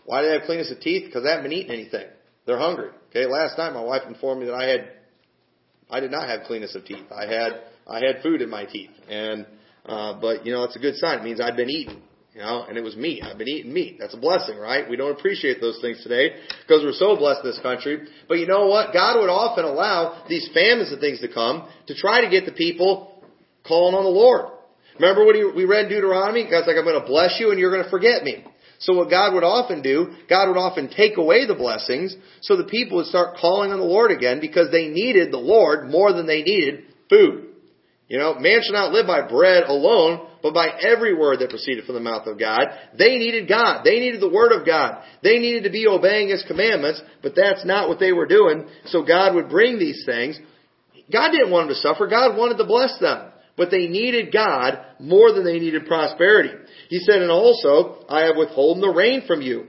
[0.06, 1.06] Why do I have cleanness of teeth?
[1.06, 2.08] Because I haven't been eating anything.
[2.50, 2.90] They're hungry.
[3.12, 4.90] Okay, last night my wife informed me that I had,
[5.88, 7.06] I did not have cleanness of teeth.
[7.16, 9.46] I had, I had food in my teeth, and
[9.86, 11.20] uh, but you know it's a good sign.
[11.20, 12.02] It means I'd been eating.
[12.34, 13.22] You know, and it was meat.
[13.22, 13.98] I've been eating meat.
[14.00, 14.90] That's a blessing, right?
[14.90, 18.08] We don't appreciate those things today because we're so blessed in this country.
[18.28, 18.94] But you know what?
[18.94, 22.52] God would often allow these famines and things to come to try to get the
[22.52, 23.24] people
[23.68, 24.54] calling on the Lord.
[25.00, 26.50] Remember what he, we read in Deuteronomy?
[26.50, 28.44] God's like, I'm going to bless you and you're going to forget me.
[28.80, 32.64] So what God would often do, God would often take away the blessings so the
[32.64, 36.28] people would start calling on the Lord again because they needed the Lord more than
[36.28, 37.50] they needed food.
[38.08, 41.86] You know, man shall not live by bread alone, but by every word that proceeded
[41.86, 42.62] from the mouth of God.
[42.98, 43.84] They needed God.
[43.84, 45.04] They needed the Word of God.
[45.22, 48.68] They needed to be obeying His commandments, but that's not what they were doing.
[48.86, 50.40] So God would bring these things.
[51.12, 52.08] God didn't want them to suffer.
[52.08, 53.32] God wanted to bless them.
[53.56, 56.54] But they needed God more than they needed prosperity.
[56.90, 59.68] He said, and also, I have withholden the rain from you.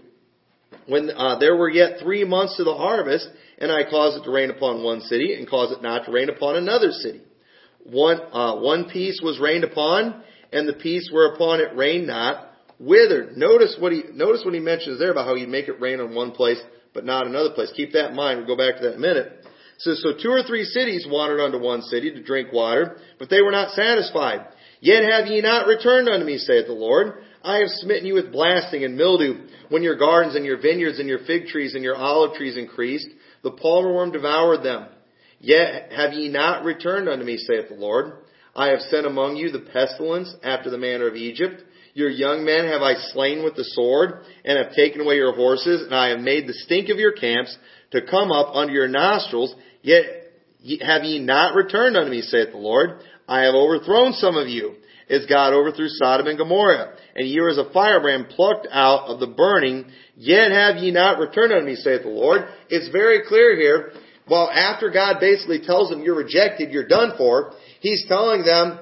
[0.87, 3.28] When uh, there were yet three months to the harvest,
[3.59, 6.30] and I caused it to rain upon one city, and caused it not to rain
[6.30, 7.20] upon another city.
[7.85, 13.37] One, uh, one piece was rained upon, and the piece whereupon it rained not, withered.
[13.37, 16.14] Notice what he, notice what he mentions there about how he'd make it rain on
[16.14, 16.61] one place,
[16.94, 17.70] but not another place.
[17.76, 18.38] Keep that in mind.
[18.38, 19.44] We'll go back to that in a minute.
[19.76, 23.42] Says, so two or three cities wandered unto one city to drink water, but they
[23.42, 24.46] were not satisfied.
[24.80, 27.22] Yet have ye not returned unto me, saith the Lord.
[27.42, 29.46] I have smitten you with blasting and mildew.
[29.68, 33.08] When your gardens and your vineyards and your fig trees and your olive trees increased,
[33.42, 34.86] the palmer worm devoured them.
[35.38, 38.12] Yet have ye not returned unto me, saith the Lord.
[38.54, 41.62] I have sent among you the pestilence after the manner of Egypt.
[41.94, 45.82] Your young men have I slain with the sword, and have taken away your horses,
[45.82, 47.56] and I have made the stink of your camps
[47.92, 49.54] to come up under your nostrils.
[49.82, 50.04] Yet
[50.83, 53.01] have ye not returned unto me, saith the Lord.
[53.29, 54.75] I have overthrown some of you,
[55.09, 56.94] as God overthrew Sodom and Gomorrah.
[57.14, 61.18] And ye are as a firebrand plucked out of the burning, yet have ye not
[61.18, 62.42] returned unto me, saith the Lord.
[62.68, 63.92] It's very clear here.
[64.29, 68.79] Well, after God basically tells them you're rejected, you're done for, He's telling them,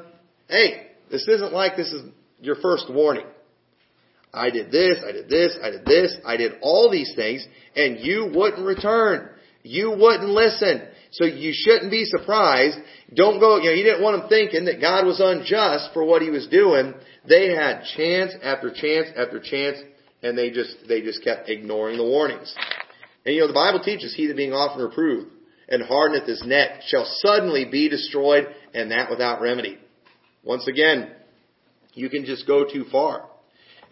[0.49, 2.03] hey, this isn't like this is
[2.41, 3.27] your first warning.
[4.33, 7.99] I did this, I did this, I did this, I did all these things, and
[8.01, 9.31] you wouldn't return.
[9.63, 10.83] You wouldn't listen.
[11.11, 12.79] So you shouldn't be surprised.
[13.15, 16.23] Don't go, you know, you didn't want them thinking that God was unjust for what
[16.23, 16.95] he was doing.
[17.29, 19.79] They had chance after chance after chance,
[20.23, 22.55] and they just, they just kept ignoring the warnings.
[23.25, 25.31] And you know, the Bible teaches, he that being often reproved
[25.69, 29.79] and hardeneth his neck shall suddenly be destroyed, and that without remedy.
[30.43, 31.11] Once again,
[31.93, 33.29] you can just go too far.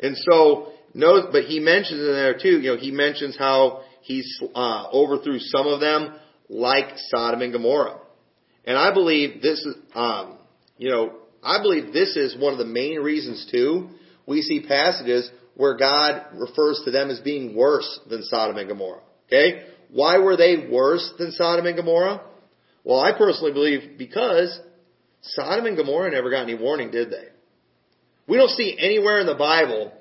[0.00, 4.40] And so, no, but he mentions in there too, you know, he mentions how he's
[4.55, 6.14] uh, overthrew some of them,
[6.48, 7.98] like Sodom and Gomorrah.
[8.64, 10.38] And I believe this is, um,
[10.78, 13.90] you know, I believe this is one of the main reasons too.
[14.26, 19.02] We see passages where God refers to them as being worse than Sodom and Gomorrah.
[19.26, 19.66] Okay?
[19.90, 22.22] Why were they worse than Sodom and Gomorrah?
[22.85, 24.59] Well, I personally believe because
[25.22, 27.28] Sodom and Gomorrah never got any warning, did they?
[28.28, 29.92] We don't see anywhere in the Bible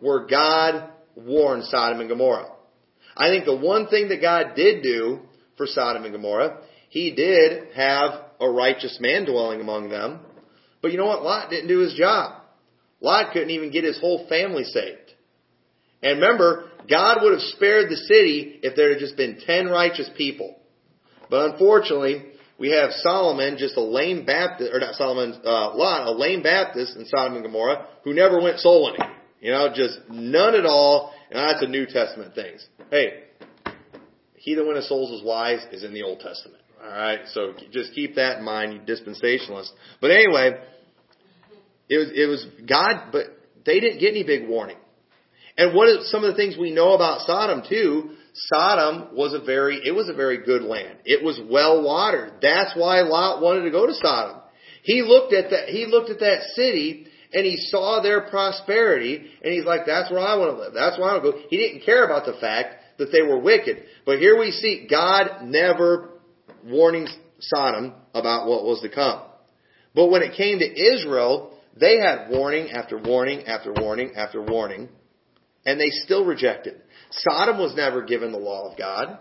[0.00, 2.52] where God warned Sodom and Gomorrah.
[3.16, 5.20] I think the one thing that God did do
[5.60, 6.56] for Sodom and Gomorrah,
[6.88, 10.20] He did have a righteous man dwelling among them.
[10.80, 11.22] But you know what?
[11.22, 12.40] Lot didn't do his job.
[13.02, 15.12] Lot couldn't even get his whole family saved.
[16.02, 20.08] And remember, God would have spared the city if there had just been ten righteous
[20.16, 20.56] people.
[21.28, 22.24] But unfortunately,
[22.58, 26.96] we have Solomon, just a lame Baptist, or not Solomon, uh, Lot, a lame Baptist
[26.96, 29.14] in Sodom and Gomorrah, who never went soul winning.
[29.42, 31.12] You know, just none at all.
[31.30, 32.56] And that's a New Testament thing.
[32.90, 33.24] Hey,
[34.40, 36.62] he that winneth souls is wise is in the Old Testament.
[36.82, 39.68] Alright, so just keep that in mind, you dispensationalists.
[40.00, 40.58] But anyway,
[41.90, 43.26] it was, it was God, but
[43.66, 44.78] they didn't get any big warning.
[45.58, 48.12] And what are some of the things we know about Sodom too?
[48.32, 51.00] Sodom was a very, it was a very good land.
[51.04, 52.34] It was well watered.
[52.40, 54.40] That's why Lot wanted to go to Sodom.
[54.82, 59.52] He looked at that, he looked at that city and he saw their prosperity and
[59.52, 60.72] he's like, that's where I want to live.
[60.72, 61.38] That's where I want to go.
[61.50, 63.82] He didn't care about the fact that they were wicked.
[64.06, 66.10] But here we see God never
[66.64, 67.08] warning
[67.40, 69.22] Sodom about what was to come.
[69.94, 74.88] But when it came to Israel, they had warning after warning after warning after warning
[75.66, 76.80] and they still rejected.
[77.10, 79.18] Sodom was never given the law of God.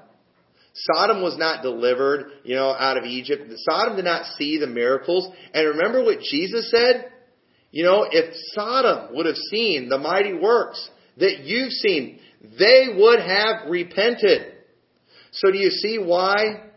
[0.73, 3.51] Sodom was not delivered, you know, out of Egypt.
[3.69, 5.33] Sodom did not see the miracles.
[5.53, 7.11] And remember what Jesus said?
[7.71, 13.19] You know, if Sodom would have seen the mighty works that you've seen, they would
[13.19, 14.53] have repented.
[15.31, 16.69] So do you see why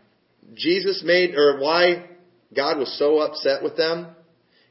[0.55, 2.05] Jesus made, or why
[2.55, 4.07] God was so upset with them?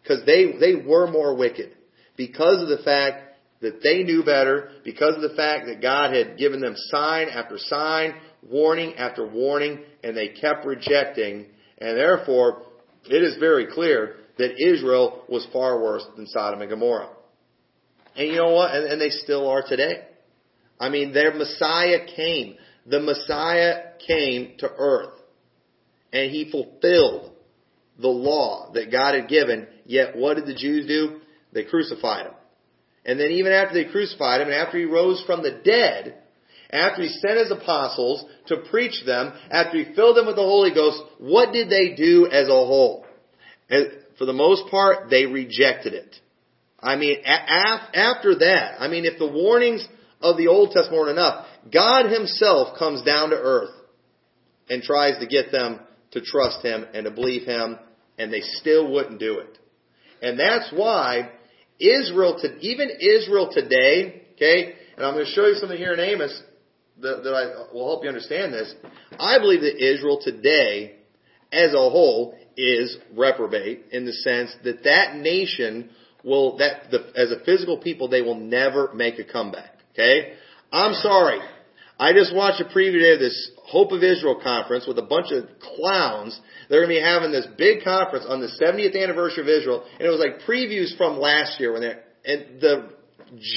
[0.03, 1.73] Because they, they were more wicked.
[2.17, 6.37] Because of the fact that they knew better because of the fact that God had
[6.37, 8.15] given them sign after sign,
[8.49, 11.47] warning after warning, and they kept rejecting.
[11.79, 12.65] And therefore,
[13.05, 17.11] it is very clear that Israel was far worse than Sodom and Gomorrah.
[18.17, 18.75] And you know what?
[18.75, 20.03] And, and they still are today.
[20.83, 22.57] I mean, their Messiah came.
[22.87, 25.15] The Messiah came to earth.
[26.13, 27.31] And he fulfilled
[28.01, 29.69] the law that God had given.
[29.87, 31.21] Yet what did the Jews do?
[31.53, 32.35] They crucified him.
[33.05, 36.19] And then even after they crucified him and after he rose from the dead,
[36.71, 40.75] after he sent his apostles to preach them, after he filled them with the Holy
[40.75, 43.05] Ghost, what did they do as a whole?
[44.19, 46.17] For the most part, they rejected it.
[46.81, 49.87] I mean, after that, I mean, if the warnings
[50.23, 53.75] of the Old Testament weren't enough, God himself comes down to earth
[54.69, 55.81] and tries to get them
[56.13, 57.79] to trust him and to believe him,
[58.19, 59.59] and they still wouldn't do it.
[60.21, 61.31] And that's why
[61.79, 66.01] Israel, to, even Israel today, okay, and I'm going to show you something here in
[66.01, 66.43] Amos
[67.01, 68.75] that, that I will help you understand this.
[69.19, 70.97] I believe that Israel today,
[71.51, 75.91] as a whole, is reprobate in the sense that that nation
[76.23, 79.72] will, that, the, as a physical people, they will never make a comeback.
[79.93, 80.35] Okay?
[80.73, 81.41] I'm sorry.
[81.99, 85.31] I just watched a preview today of this Hope of Israel conference with a bunch
[85.31, 86.39] of clowns.
[86.69, 90.03] They're going to be having this big conference on the 70th anniversary of Israel, and
[90.03, 92.91] it was like previews from last year when they and the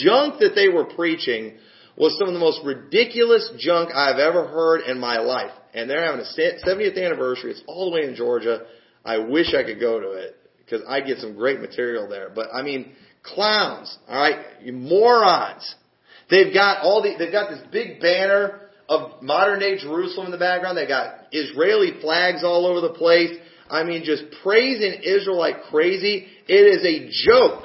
[0.03, 1.57] junk that they were preaching
[1.97, 5.51] was some of the most ridiculous junk I've ever heard in my life.
[5.73, 7.51] And they're having a 70th anniversary.
[7.51, 8.61] It's all the way in Georgia.
[9.03, 12.29] I wish I could go to it because I get some great material there.
[12.33, 15.75] But I mean, clowns, all right, you morons.
[16.30, 20.38] They've got all the, they've got this big banner of modern day Jerusalem in the
[20.38, 20.78] background.
[20.78, 23.32] They've got Israeli flags all over the place.
[23.69, 26.28] I mean, just praising Israel like crazy.
[26.47, 27.63] It is a joke.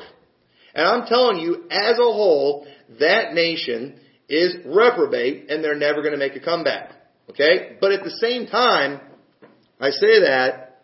[0.74, 2.66] And I'm telling you, as a whole,
[3.00, 3.98] that nation
[4.28, 6.92] is reprobate and they're never going to make a comeback.
[7.30, 7.76] Okay?
[7.80, 9.00] But at the same time,
[9.80, 10.82] I say that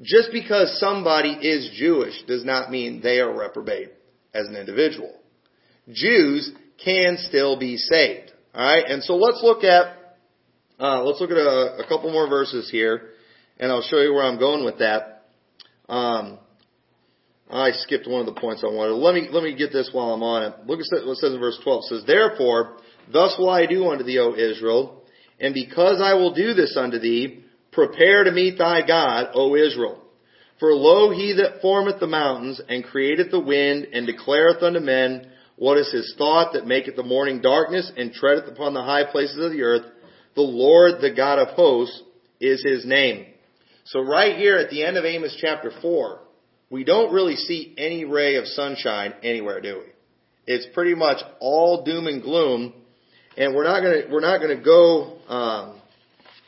[0.00, 3.90] just because somebody is Jewish does not mean they are reprobate
[4.32, 5.12] as an individual.
[5.90, 6.52] Jews
[6.82, 8.32] can still be saved.
[8.54, 8.86] Alright?
[8.88, 10.16] And so let's look at,
[10.78, 13.10] uh, let's look at a, a, couple more verses here,
[13.58, 15.24] and I'll show you where I'm going with that.
[15.88, 16.38] Um,
[17.50, 18.92] I skipped one of the points I wanted.
[18.94, 20.66] Let me, let me get this while I'm on it.
[20.66, 21.78] Look at what it says in verse 12.
[21.78, 22.76] It says, Therefore,
[23.10, 25.02] thus will I do unto thee, O Israel,
[25.40, 30.02] and because I will do this unto thee, prepare to meet thy God, O Israel.
[30.60, 35.30] For lo, he that formeth the mountains, and createth the wind, and declareth unto men
[35.58, 39.38] what is his thought, that maketh the morning darkness, and treadeth upon the high places
[39.38, 39.82] of the earth,
[40.34, 42.02] the Lord, the God of hosts,
[42.40, 43.26] is his name.
[43.84, 46.20] So right here at the end of Amos chapter 4,
[46.70, 49.92] we don't really see any ray of sunshine anywhere, do we?
[50.46, 52.72] It's pretty much all doom and gloom,
[53.36, 55.80] and we're not gonna we're not gonna go um,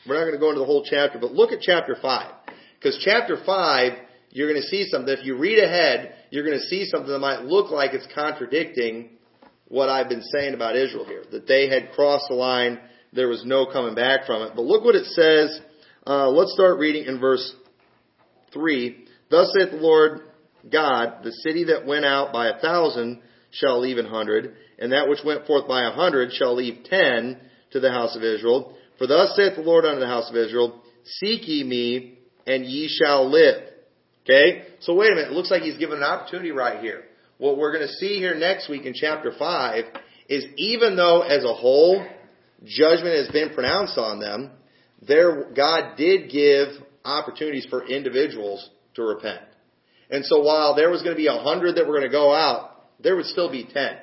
[0.06, 2.32] we're not gonna go into the whole chapter, but look at chapter five
[2.78, 3.92] because chapter five
[4.30, 5.12] you're going to see something.
[5.12, 9.10] If you read ahead, you're going to see something that might look like it's contradicting
[9.68, 12.80] what I've been saying about Israel here, that they had crossed the line,
[13.12, 14.52] there was no coming back from it.
[14.54, 15.60] But look what it says.
[16.06, 17.54] Uh, let's start reading in verse
[18.52, 19.06] three.
[19.30, 20.22] Thus saith the Lord
[20.70, 23.20] God, the city that went out by a thousand
[23.52, 27.40] shall leave an hundred, and that which went forth by a hundred shall leave ten
[27.72, 28.76] to the house of Israel.
[28.98, 32.88] For thus saith the Lord unto the house of Israel, Seek ye me, and ye
[32.88, 33.69] shall live.
[34.30, 34.62] Okay?
[34.80, 35.30] So wait a minute.
[35.30, 37.04] It looks like he's given an opportunity right here.
[37.38, 39.84] What we're going to see here next week in chapter 5
[40.28, 42.06] is even though as a whole
[42.64, 44.50] judgment has been pronounced on them,
[45.02, 46.68] there, God did give
[47.04, 49.40] opportunities for individuals to repent.
[50.10, 52.32] And so while there was going to be a hundred that were going to go
[52.34, 53.96] out, there would still be ten.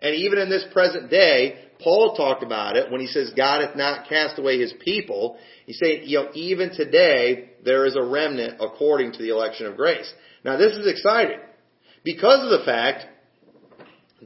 [0.00, 3.76] And even in this present day, Paul talked about it when he says, God hath
[3.76, 5.38] not cast away his people.
[5.66, 9.76] He said, you know, even today, there is a remnant according to the election of
[9.76, 10.12] grace.
[10.44, 11.40] Now this is exciting
[12.04, 13.06] because of the fact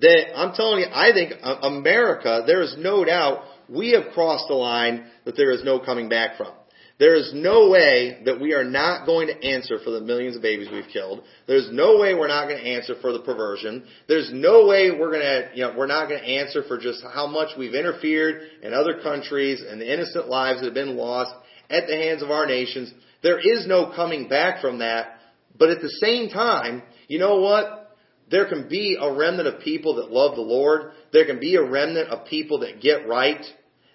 [0.00, 4.54] that I'm telling you, I think America, there is no doubt we have crossed the
[4.54, 6.52] line that there is no coming back from.
[6.98, 10.42] There is no way that we are not going to answer for the millions of
[10.42, 11.22] babies we've killed.
[11.46, 13.84] There's no way we're not going to answer for the perversion.
[14.08, 17.02] There's no way we're going to, you know, we're not going to answer for just
[17.14, 21.34] how much we've interfered in other countries and the innocent lives that have been lost
[21.70, 22.92] at the hands of our nations.
[23.22, 25.18] There is no coming back from that.
[25.58, 27.96] But at the same time, you know what?
[28.30, 30.92] There can be a remnant of people that love the Lord.
[31.12, 33.44] There can be a remnant of people that get right,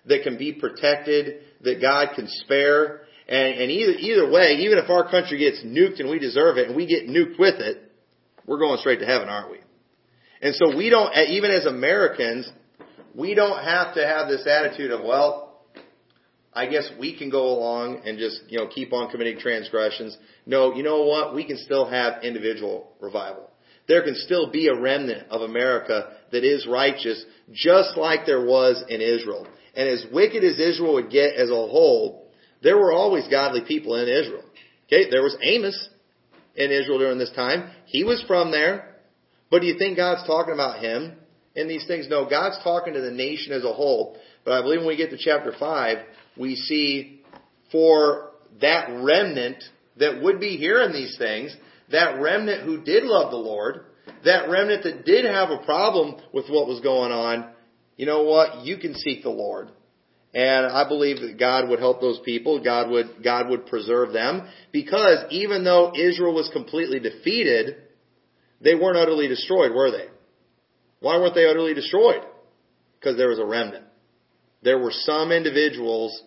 [0.06, 3.02] that can be protected, that God can spare.
[3.28, 6.68] And, and either, either way, even if our country gets nuked and we deserve it
[6.68, 7.92] and we get nuked with it,
[8.46, 9.60] we're going straight to heaven, aren't we?
[10.42, 12.50] And so we don't, eh, even as Americans,
[13.14, 15.62] we don't have to have this attitude of, well,
[16.54, 20.18] I guess we can go along and just, you know, keep on committing transgressions.
[20.46, 21.36] No, you know what?
[21.36, 23.52] We can still have individual revival.
[23.88, 28.84] There can still be a remnant of America that is righteous, just like there was
[28.90, 29.48] in Israel.
[29.76, 32.28] And as wicked as Israel would get as a whole,
[32.64, 34.44] there were always godly people in Israel.
[34.88, 35.90] Okay, there was Amos
[36.56, 37.70] in Israel during this time.
[37.86, 38.96] He was from there.
[39.50, 41.16] But do you think God's talking about him
[41.56, 42.08] in these things?
[42.10, 44.18] No, God's talking to the nation as a whole.
[44.44, 45.98] But I believe when we get to chapter 5,
[46.38, 47.22] we see
[47.72, 49.64] for that remnant
[49.98, 51.56] that would be hearing these things,
[51.92, 53.86] that remnant who did love the Lord,
[54.28, 57.50] that remnant that did have a problem with what was going on,
[57.98, 58.66] you know what?
[58.66, 59.70] You can seek the Lord.
[60.34, 62.64] And I believe that God would help those people.
[62.64, 64.48] God would, God would preserve them.
[64.72, 67.78] Because even though Israel was completely defeated,
[68.62, 70.06] they weren't utterly destroyed, were they?
[71.00, 72.22] Why weren't they utterly destroyed?
[73.00, 73.86] Because there was a remnant.
[74.64, 76.22] There were some individuals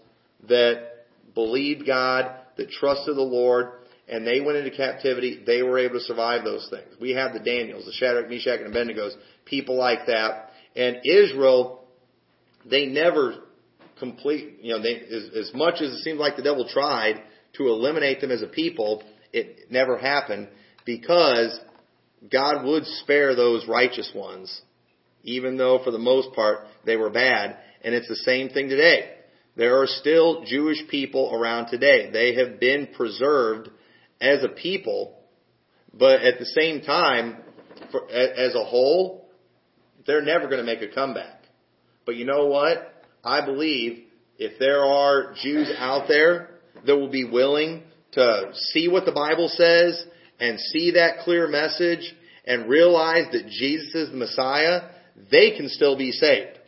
[0.49, 3.73] that believed God, that trusted the Lord,
[4.11, 6.89] and they went into captivity, they were able to survive those things.
[7.01, 10.51] We have the Daniels, the Shadrach, Meshach, and Abednego's, people like that.
[10.75, 11.85] And Israel,
[12.69, 13.37] they never
[14.01, 17.23] complete, you know, they, as, as much as it seems like the devil tried
[17.55, 20.49] to eliminate them as a people, it never happened
[20.85, 21.59] because
[22.31, 24.61] God would spare those righteous ones,
[25.23, 27.59] even though for the most part they were bad.
[27.83, 29.13] And it's the same thing today.
[29.57, 32.11] There are still Jewish people around today.
[32.11, 33.71] They have been preserved
[34.21, 35.19] as a people,
[35.93, 37.39] but at the same time,
[37.91, 39.29] for, as a whole,
[40.07, 41.43] they're never going to make a comeback.
[42.07, 43.05] But you know what?
[43.25, 44.05] I believe
[44.39, 46.51] if there are Jews out there
[46.87, 50.03] that will be willing to see what the Bible says
[50.39, 52.15] and see that clear message
[52.47, 54.91] and realize that Jesus is the Messiah,
[55.31, 56.59] they can still be saved.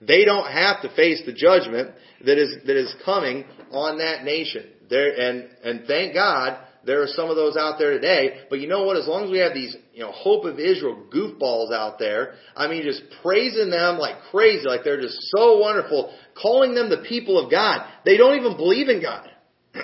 [0.00, 1.92] They don't have to face the judgment
[2.24, 4.66] that is that is coming on that nation.
[4.90, 8.44] There and and thank God there are some of those out there today.
[8.50, 8.96] But you know what?
[8.96, 12.68] As long as we have these, you know, Hope of Israel goofballs out there, I
[12.68, 17.38] mean, just praising them like crazy, like they're just so wonderful, calling them the people
[17.42, 17.86] of God.
[18.04, 19.30] They don't even believe in God.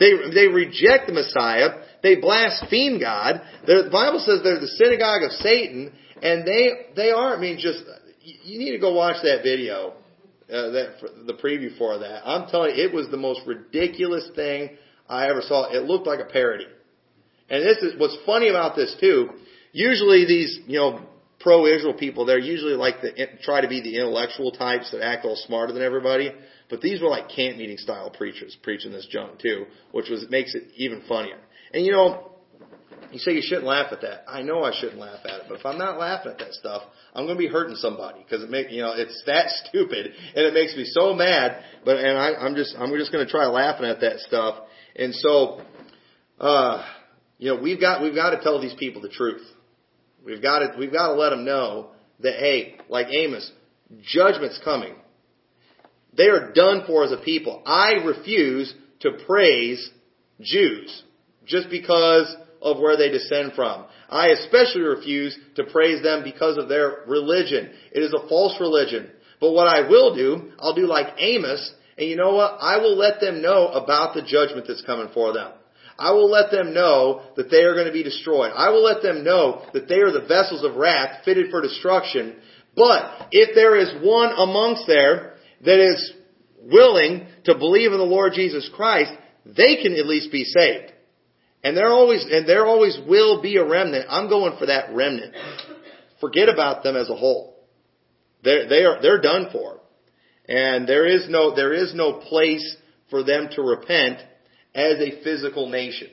[0.00, 1.82] they they reject the Messiah.
[2.02, 3.42] They blaspheme God.
[3.66, 7.36] The Bible says they're the synagogue of Satan, and they they are.
[7.36, 7.82] I mean, just
[8.22, 9.94] you need to go watch that video.
[10.50, 10.96] Uh, that
[11.28, 12.26] the preview for that.
[12.26, 14.70] I'm telling you, it was the most ridiculous thing
[15.10, 15.68] I ever saw.
[15.70, 16.66] It looked like a parody.
[17.50, 19.30] And this is what's funny about this too.
[19.72, 21.00] Usually these, you know,
[21.40, 25.36] pro-Israel people, they're usually like the try to be the intellectual types that act all
[25.36, 26.32] smarter than everybody.
[26.68, 30.54] But these were like camp meeting style preachers preaching this junk too, which was makes
[30.54, 31.38] it even funnier.
[31.74, 32.30] And you know,
[33.10, 34.24] you say you shouldn't laugh at that.
[34.28, 36.82] I know I shouldn't laugh at it, but if I'm not laughing at that stuff,
[37.14, 40.46] I'm going to be hurting somebody because it make you know it's that stupid and
[40.46, 41.64] it makes me so mad.
[41.84, 44.62] But and I, I'm just I'm just going to try laughing at that stuff
[44.96, 45.60] and so,
[46.38, 46.84] uh,
[47.38, 49.42] you know, we've got, we've got to tell these people the truth.
[50.24, 53.50] We've got to, we've got to let them know that, hey, like Amos,
[54.02, 54.94] judgment's coming.
[56.16, 57.62] They are done for as a people.
[57.64, 59.90] I refuse to praise
[60.40, 61.02] Jews
[61.46, 63.86] just because of where they descend from.
[64.08, 67.70] I especially refuse to praise them because of their religion.
[67.92, 69.10] It is a false religion.
[69.40, 72.56] But what I will do, I'll do like Amos and you know what?
[72.60, 75.52] I will let them know about the judgment that's coming for them.
[75.98, 78.52] I will let them know that they are going to be destroyed.
[78.56, 82.36] I will let them know that they are the vessels of wrath fitted for destruction.
[82.74, 86.12] But if there is one amongst there that is
[86.62, 89.12] willing to believe in the Lord Jesus Christ,
[89.44, 90.92] they can at least be saved.
[91.62, 94.06] And there always, and there always will be a remnant.
[94.08, 95.34] I'm going for that remnant.
[96.18, 97.58] Forget about them as a whole.
[98.42, 99.79] They're, they are, they're done for.
[100.50, 102.76] And there is no, there is no place
[103.08, 104.18] for them to repent
[104.74, 106.08] as a physical nation.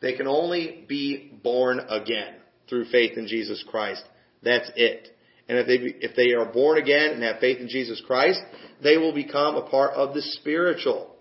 [0.00, 2.34] They can only be born again
[2.68, 4.02] through faith in Jesus Christ.
[4.44, 5.08] That's it.
[5.48, 8.40] And if they, if they are born again and have faith in Jesus Christ,
[8.80, 11.16] they will become a part of the spiritual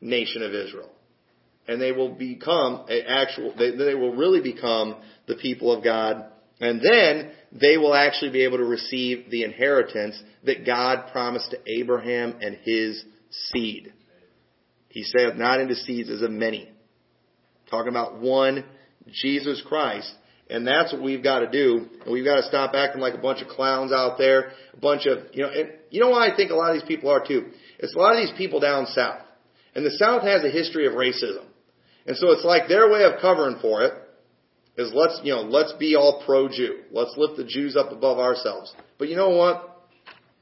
[0.00, 0.90] nation of Israel.
[1.68, 4.96] And they will become a actual, they, they will really become
[5.26, 6.24] the people of God.
[6.58, 11.58] And then they will actually be able to receive the inheritance that God promised to
[11.66, 13.92] Abraham and his seed.
[14.88, 16.70] He said, not into seeds as of many.
[17.70, 18.64] Talking about one,
[19.10, 20.12] Jesus Christ.
[20.50, 21.86] And that's what we've got to do.
[22.04, 24.52] And we've got to stop acting like a bunch of clowns out there.
[24.74, 26.88] A bunch of, you know, and you know why I think a lot of these
[26.88, 27.50] people are too?
[27.78, 29.20] It's a lot of these people down south.
[29.74, 31.44] And the south has a history of racism.
[32.06, 33.92] And so it's like their way of covering for it
[34.78, 36.82] is let's, you know, let's be all pro-Jew.
[36.92, 38.72] Let's lift the Jews up above ourselves.
[38.98, 39.86] But you know what?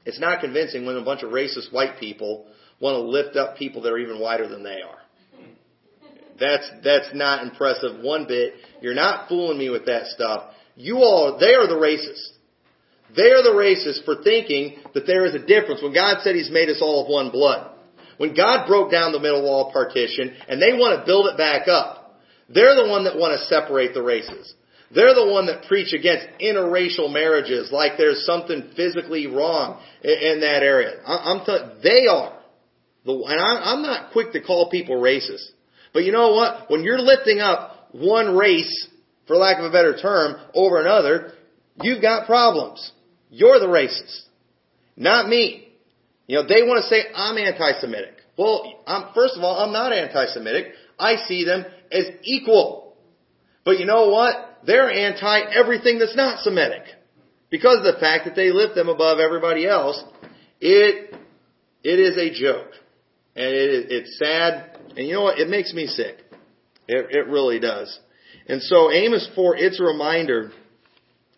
[0.05, 2.45] It's not convincing when a bunch of racist white people
[2.79, 4.99] want to lift up people that are even whiter than they are.
[6.39, 8.53] That's, that's not impressive one bit.
[8.79, 10.51] You're not fooling me with that stuff.
[10.75, 12.29] You all, they are the racists.
[13.15, 16.51] They are the racists for thinking that there is a difference when God said He's
[16.51, 17.71] made us all of one blood.
[18.17, 21.67] When God broke down the middle wall partition and they want to build it back
[21.67, 21.96] up,
[22.49, 24.53] they're the one that want to separate the races.
[24.93, 30.63] They're the one that preach against interracial marriages like there's something physically wrong in, that
[30.63, 31.01] area.
[31.05, 32.39] I'm telling they are.
[33.05, 35.45] The, and I, I'm not quick to call people racist.
[35.93, 36.69] But you know what?
[36.69, 38.87] When you're lifting up one race,
[39.27, 41.33] for lack of a better term, over another,
[41.81, 42.91] you've got problems.
[43.29, 44.21] You're the racist.
[44.95, 45.67] Not me.
[46.27, 48.15] You know, they want to say I'm anti-Semitic.
[48.37, 50.67] Well, I'm, first of all, I'm not anti-Semitic.
[50.99, 52.95] I see them as equal.
[53.65, 54.59] But you know what?
[54.65, 56.83] They're anti everything that's not Semitic.
[57.49, 60.03] Because of the fact that they lift them above everybody else,
[60.59, 61.15] it,
[61.83, 62.71] it is a joke.
[63.35, 64.77] And it, it's sad.
[64.95, 65.39] And you know what?
[65.39, 66.17] It makes me sick.
[66.87, 67.97] It, it really does.
[68.47, 70.51] And so Amos 4, it's a reminder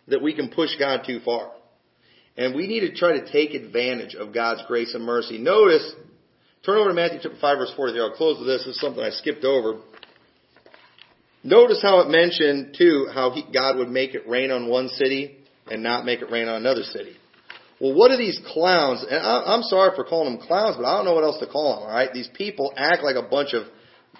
[0.08, 1.50] that we can push God too far.
[2.36, 5.38] And we need to try to take advantage of God's grace and mercy.
[5.38, 5.92] Notice,
[6.64, 8.00] turn over to Matthew chapter 5 verse 43.
[8.00, 8.64] I'll close with this.
[8.64, 9.80] This is something I skipped over.
[11.42, 15.38] Notice how it mentioned too how he, God would make it rain on one city
[15.70, 17.16] and not make it rain on another city.
[17.80, 19.04] Well, what are these clowns?
[19.08, 21.46] And I, I'm sorry for calling them clowns, but I don't know what else to
[21.46, 21.88] call them.
[21.88, 23.64] All right, these people act like a bunch of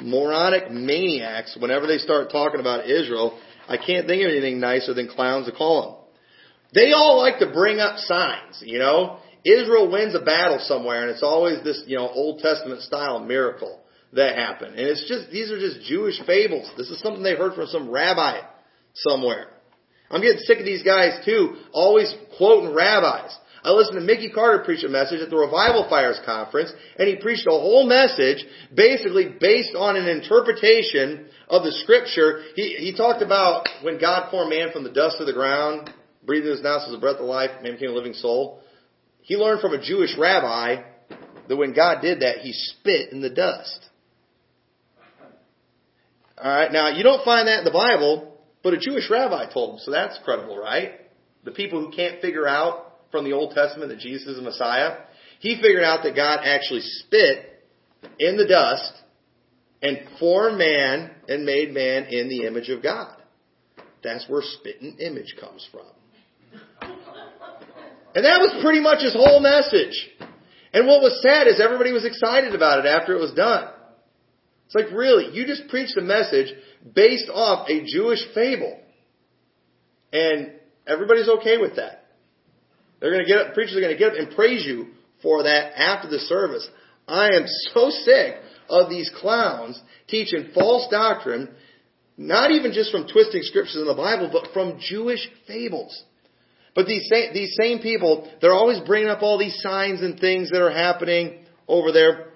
[0.01, 3.39] moronic maniacs whenever they start talking about Israel.
[3.69, 5.97] I can't think of anything nicer than clowns to call them.
[6.73, 9.19] They all like to bring up signs, you know.
[9.45, 13.81] Israel wins a battle somewhere and it's always this, you know, Old Testament style miracle
[14.13, 14.75] that happened.
[14.77, 16.71] And it's just, these are just Jewish fables.
[16.77, 18.41] This is something they heard from some rabbi
[18.95, 19.49] somewhere.
[20.11, 23.37] I'm getting sick of these guys too, always quoting rabbis.
[23.63, 27.17] I listened to Mickey Carter preach a message at the Revival Fires conference, and he
[27.17, 28.45] preached a whole message
[28.75, 32.43] basically based on an interpretation of the scripture.
[32.57, 35.93] He, he talked about when God formed man from the dust of the ground,
[36.25, 38.63] breathed his nostrils the breath of life, man became a living soul.
[39.21, 40.77] He learned from a Jewish rabbi
[41.49, 43.90] that when God did that, he spit in the dust.
[46.41, 49.79] Alright, now you don't find that in the Bible, but a Jewish rabbi told him,
[49.81, 50.93] so that's credible, right?
[51.45, 55.01] The people who can't figure out from the Old Testament that Jesus is the Messiah,
[55.41, 57.47] he figured out that God actually spit
[58.19, 58.93] in the dust
[59.83, 63.17] and formed man and made man in the image of God.
[64.03, 65.87] That's where spit and image comes from.
[68.15, 70.09] And that was pretty much his whole message.
[70.73, 73.69] And what was sad is everybody was excited about it after it was done.
[74.71, 76.47] It's like, really, you just preached a message
[76.95, 78.79] based off a Jewish fable.
[80.13, 80.53] And
[80.87, 82.05] everybody's okay with that.
[83.01, 84.91] They're going to get up, preachers are going to get up and praise you
[85.23, 86.69] for that after the service.
[87.09, 88.37] I am so sick
[88.69, 91.49] of these clowns teaching false doctrine,
[92.17, 96.05] not even just from twisting scriptures in the Bible, but from Jewish fables.
[96.77, 100.51] But these same, these same people, they're always bringing up all these signs and things
[100.51, 102.27] that are happening over there.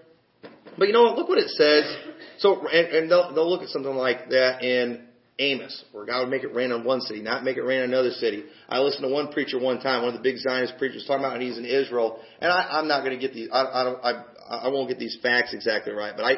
[0.76, 1.16] But you know what?
[1.16, 2.13] Look what it says.
[2.38, 5.06] So, and, and they'll, they'll look at something like that in
[5.38, 7.88] Amos, where God would make it rain on one city, not make it rain on
[7.88, 8.44] another city.
[8.68, 11.34] I listened to one preacher one time, one of the big Zionist preachers talking about
[11.34, 13.48] and he's in Israel, and I, I'm not going to get these.
[13.52, 14.04] I, I don't.
[14.04, 14.24] I,
[14.66, 16.36] I won't get these facts exactly right, but I,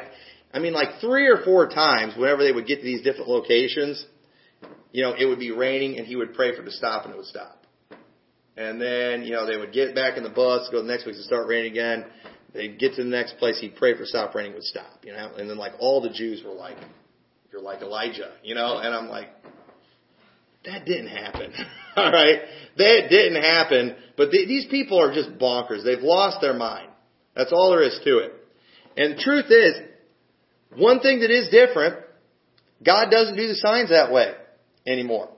[0.53, 4.03] I mean, like three or four times, whenever they would get to these different locations,
[4.91, 7.13] you know, it would be raining, and he would pray for it to stop, and
[7.13, 7.65] it would stop.
[8.55, 11.15] And then, you know, they would get back in the bus, go the next week
[11.15, 12.05] to start raining again.
[12.53, 15.03] They'd get to the next place, he'd pray for stop raining, would stop.
[15.03, 16.77] You know, and then like all the Jews were like,
[17.51, 18.77] you're like Elijah, you know?
[18.77, 19.29] And I'm like,
[20.65, 21.53] that didn't happen.
[21.95, 22.39] All right?
[22.77, 23.95] That didn't happen.
[24.17, 25.83] But the, these people are just bonkers.
[25.83, 26.89] They've lost their mind.
[27.35, 28.33] That's all there is to it.
[28.97, 29.75] And the truth is,
[30.75, 32.03] one thing that is different,
[32.83, 34.33] God doesn't do the signs that way
[34.85, 35.29] anymore.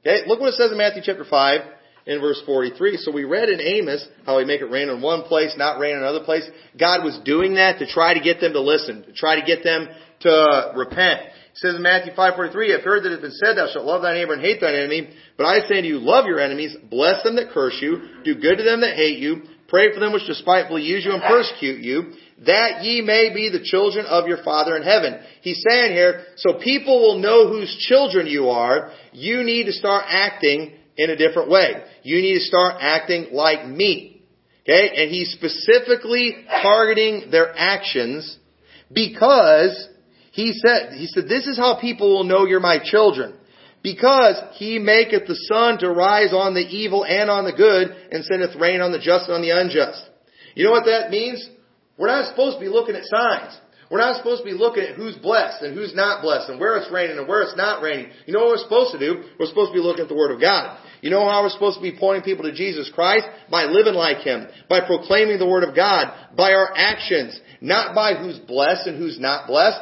[0.00, 0.22] Okay?
[0.26, 1.60] Look what it says in Matthew chapter 5
[2.06, 2.98] in verse 43.
[2.98, 5.92] So we read in Amos how he make it rain in one place, not rain
[5.92, 6.48] in another place.
[6.78, 9.64] God was doing that to try to get them to listen, to try to get
[9.64, 9.88] them
[10.20, 11.20] to repent.
[11.20, 14.02] It says in Matthew 5:43, "I've heard that it has been said, Thou shalt love
[14.02, 15.08] thy neighbor and hate thine enemy.
[15.36, 18.58] But I say to you, love your enemies, bless them that curse you, do good
[18.58, 22.12] to them that hate you, pray for them which despitefully use you and persecute you,
[22.44, 26.54] that ye may be the children of your Father in heaven." He's saying here, so
[26.54, 28.92] people will know whose children you are.
[29.12, 31.74] You need to start acting in a different way.
[32.02, 34.22] You need to start acting like me.
[34.62, 34.90] Okay?
[34.96, 38.38] And he's specifically targeting their actions
[38.92, 39.88] because
[40.32, 43.34] he said, he said, this is how people will know you're my children.
[43.82, 48.24] Because he maketh the sun to rise on the evil and on the good, and
[48.24, 50.02] sendeth rain on the just and on the unjust.
[50.56, 51.48] You know what that means?
[51.96, 53.56] We're not supposed to be looking at signs.
[53.90, 56.76] We're not supposed to be looking at who's blessed and who's not blessed and where
[56.76, 58.10] it's raining and where it's not raining.
[58.26, 59.22] You know what we're supposed to do?
[59.38, 60.78] We're supposed to be looking at the Word of God.
[61.02, 63.26] You know how we're supposed to be pointing people to Jesus Christ?
[63.48, 64.46] By living like Him.
[64.68, 66.12] By proclaiming the Word of God.
[66.36, 67.38] By our actions.
[67.60, 69.78] Not by who's blessed and who's not blessed.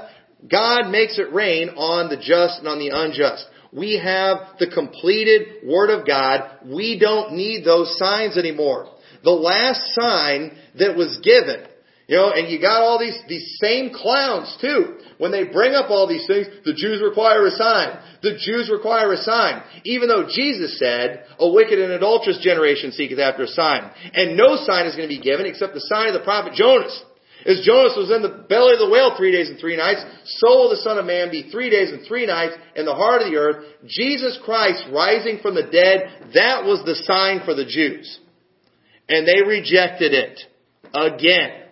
[0.51, 3.47] God makes it rain on the just and on the unjust.
[3.73, 6.59] We have the completed Word of God.
[6.67, 8.91] We don't need those signs anymore.
[9.25, 11.67] The last sign that was given,
[12.07, 14.99] you know, and you got all these, these same clowns too.
[15.17, 17.99] When they bring up all these things, the Jews require a sign.
[18.23, 19.63] The Jews require a sign.
[19.85, 23.91] Even though Jesus said, a wicked and adulterous generation seeketh after a sign.
[24.13, 27.03] And no sign is going to be given except the sign of the prophet Jonas.
[27.47, 30.49] As Jonas was in the belly of the whale three days and three nights, so
[30.49, 33.31] will the Son of Man be three days and three nights in the heart of
[33.31, 33.65] the earth.
[33.87, 38.19] Jesus Christ rising from the dead, that was the sign for the Jews.
[39.09, 40.41] And they rejected it.
[40.93, 41.64] Again.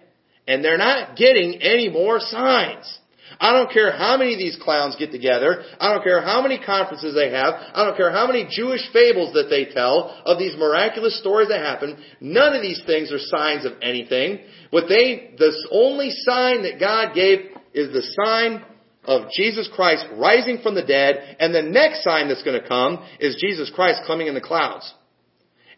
[0.46, 2.98] And they're not getting any more signs.
[3.40, 5.64] I don't care how many of these clowns get together.
[5.80, 7.54] I don't care how many conferences they have.
[7.74, 11.60] I don't care how many Jewish fables that they tell of these miraculous stories that
[11.60, 11.96] happen.
[12.20, 14.40] None of these things are signs of anything.
[14.70, 18.64] What they, the only sign that God gave is the sign
[19.04, 23.04] of Jesus Christ rising from the dead, and the next sign that's going to come
[23.18, 24.92] is Jesus Christ coming in the clouds.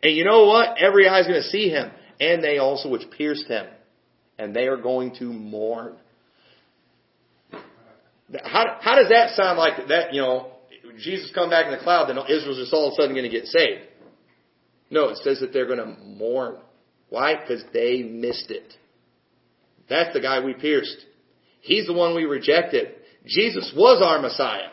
[0.03, 0.77] And you know what?
[0.79, 1.91] Every eye is going to see him,
[2.21, 3.67] and they also which pierced him,
[4.39, 5.97] and they are going to mourn.
[8.43, 10.51] How, how does that sound like that, you know,
[10.99, 13.31] Jesus come back in the cloud, then Israel's just all of a sudden going to
[13.31, 13.83] get saved?
[14.91, 16.57] No, it says that they're going to mourn.
[17.09, 17.35] Why?
[17.35, 18.75] Because they missed it.
[19.89, 20.97] That's the guy we pierced.
[21.61, 22.95] He's the one we rejected.
[23.27, 24.71] Jesus was our Messiah.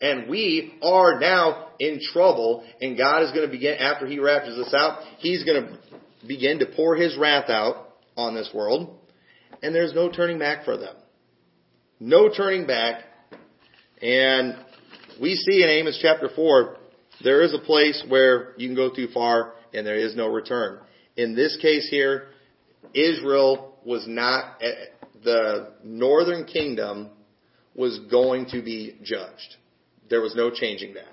[0.00, 4.58] And we are now in trouble, and God is going to begin, after He raptures
[4.58, 5.78] us out, He's going to
[6.26, 7.87] begin to pour His wrath out
[8.18, 8.98] on this world,
[9.62, 10.94] and there's no turning back for them.
[12.00, 13.04] No turning back.
[14.02, 14.56] And
[15.20, 16.76] we see in Amos chapter 4,
[17.22, 20.80] there is a place where you can go too far and there is no return.
[21.16, 22.28] In this case here,
[22.94, 24.72] Israel was not, eh,
[25.24, 27.10] the northern kingdom
[27.74, 29.56] was going to be judged.
[30.08, 31.12] There was no changing that.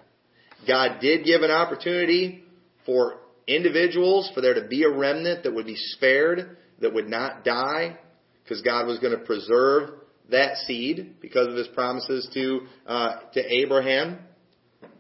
[0.68, 2.43] God did give an opportunity
[2.86, 7.43] for individuals, for there to be a remnant that would be spared, that would not
[7.43, 7.97] die,
[8.43, 9.91] because God was going to preserve
[10.32, 14.19] that seed because of his promises to uh, to Abraham.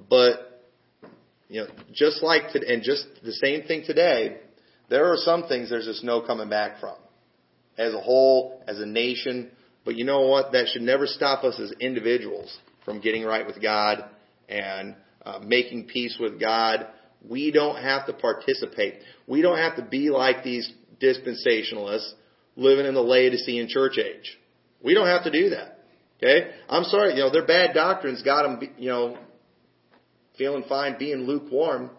[0.09, 0.63] But
[1.47, 4.37] you know, just like to, and just the same thing today,
[4.89, 6.95] there are some things there's just no coming back from,
[7.77, 9.51] as a whole, as a nation.
[9.83, 10.51] But you know what?
[10.53, 14.05] That should never stop us as individuals from getting right with God
[14.49, 16.87] and uh, making peace with God.
[17.27, 18.95] We don't have to participate.
[19.27, 20.71] We don't have to be like these
[21.01, 22.11] dispensationalists
[22.55, 24.37] living in the Laodicean church age.
[24.83, 25.79] We don't have to do that.
[26.17, 26.51] Okay?
[26.69, 29.17] I'm sorry, you know, their bad doctrines got them, you know,
[30.37, 31.89] feeling fine being lukewarm.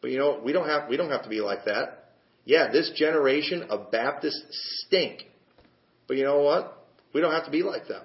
[0.00, 2.12] But you know, we don't have we don't have to be like that.
[2.44, 4.42] Yeah, this generation of Baptists
[4.86, 5.24] stink.
[6.06, 6.86] But you know what?
[7.12, 8.02] We don't have to be like them.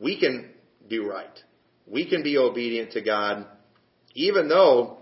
[0.00, 0.50] We can
[0.88, 1.26] do right.
[1.86, 3.46] We can be obedient to God,
[4.14, 4.98] even though,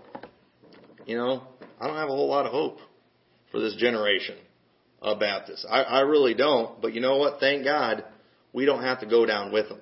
[1.05, 1.43] you know,
[1.79, 2.79] I don't have a whole lot of hope
[3.51, 4.37] for this generation
[5.01, 5.65] a Baptist.
[5.69, 6.81] I, I really don't.
[6.81, 7.39] But you know what?
[7.39, 8.03] Thank God
[8.53, 9.79] we don't have to go down with them.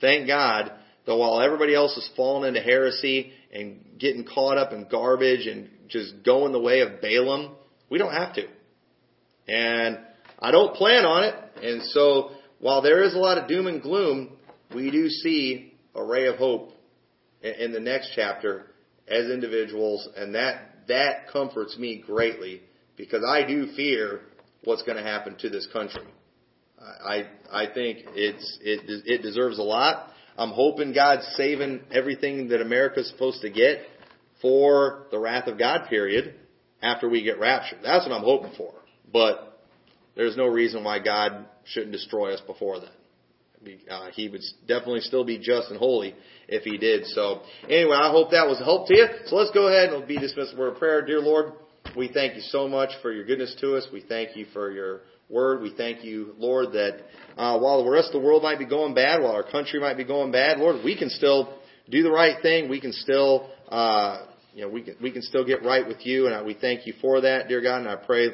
[0.00, 0.72] Thank God
[1.06, 5.68] that while everybody else is falling into heresy and getting caught up in garbage and
[5.88, 7.56] just going the way of Balaam,
[7.90, 8.46] we don't have to.
[9.48, 9.98] And
[10.38, 11.34] I don't plan on it.
[11.62, 14.36] And so while there is a lot of doom and gloom,
[14.74, 16.72] we do see a ray of hope
[17.42, 18.66] in the next chapter
[19.06, 22.62] as individuals, and that that comforts me greatly
[22.98, 24.20] because I do fear
[24.64, 26.02] what's going to happen to this country.
[26.80, 30.10] I I think it's it it deserves a lot.
[30.36, 33.80] I'm hoping God's saving everything that America's supposed to get
[34.40, 36.34] for the wrath of God period
[36.80, 37.80] after we get raptured.
[37.82, 38.74] That's what I'm hoping for.
[39.12, 39.60] But
[40.14, 43.78] there's no reason why God shouldn't destroy us before then.
[43.90, 46.14] Uh, he would definitely still be just and holy
[46.46, 47.06] if he did.
[47.06, 49.06] So anyway, I hope that was a help to you.
[49.26, 51.04] So let's go ahead and be dismissed with a prayer.
[51.04, 51.54] Dear Lord,
[51.96, 53.86] we thank you so much for your goodness to us.
[53.92, 55.62] We thank you for your word.
[55.62, 57.00] We thank you, Lord, that
[57.36, 59.96] uh, while the rest of the world might be going bad, while our country might
[59.96, 61.58] be going bad, Lord, we can still
[61.88, 62.68] do the right thing.
[62.68, 66.28] We can still, uh, you know, we can we can still get right with you,
[66.28, 67.80] and we thank you for that, dear God.
[67.80, 68.28] And I pray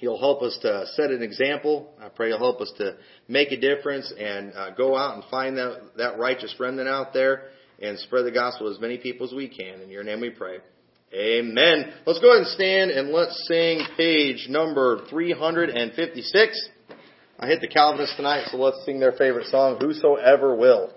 [0.00, 1.94] you'll help us to set an example.
[2.00, 2.96] I pray you'll help us to
[3.28, 7.44] make a difference and uh, go out and find that that righteous remnant out there
[7.80, 9.80] and spread the gospel to as many people as we can.
[9.80, 10.58] In your name we pray.
[11.14, 11.92] Amen.
[12.06, 16.68] Let's go ahead and stand and let's sing page number 356.
[17.38, 20.90] I hit the Calvinists tonight, so let's sing their favorite song, Whosoever Will.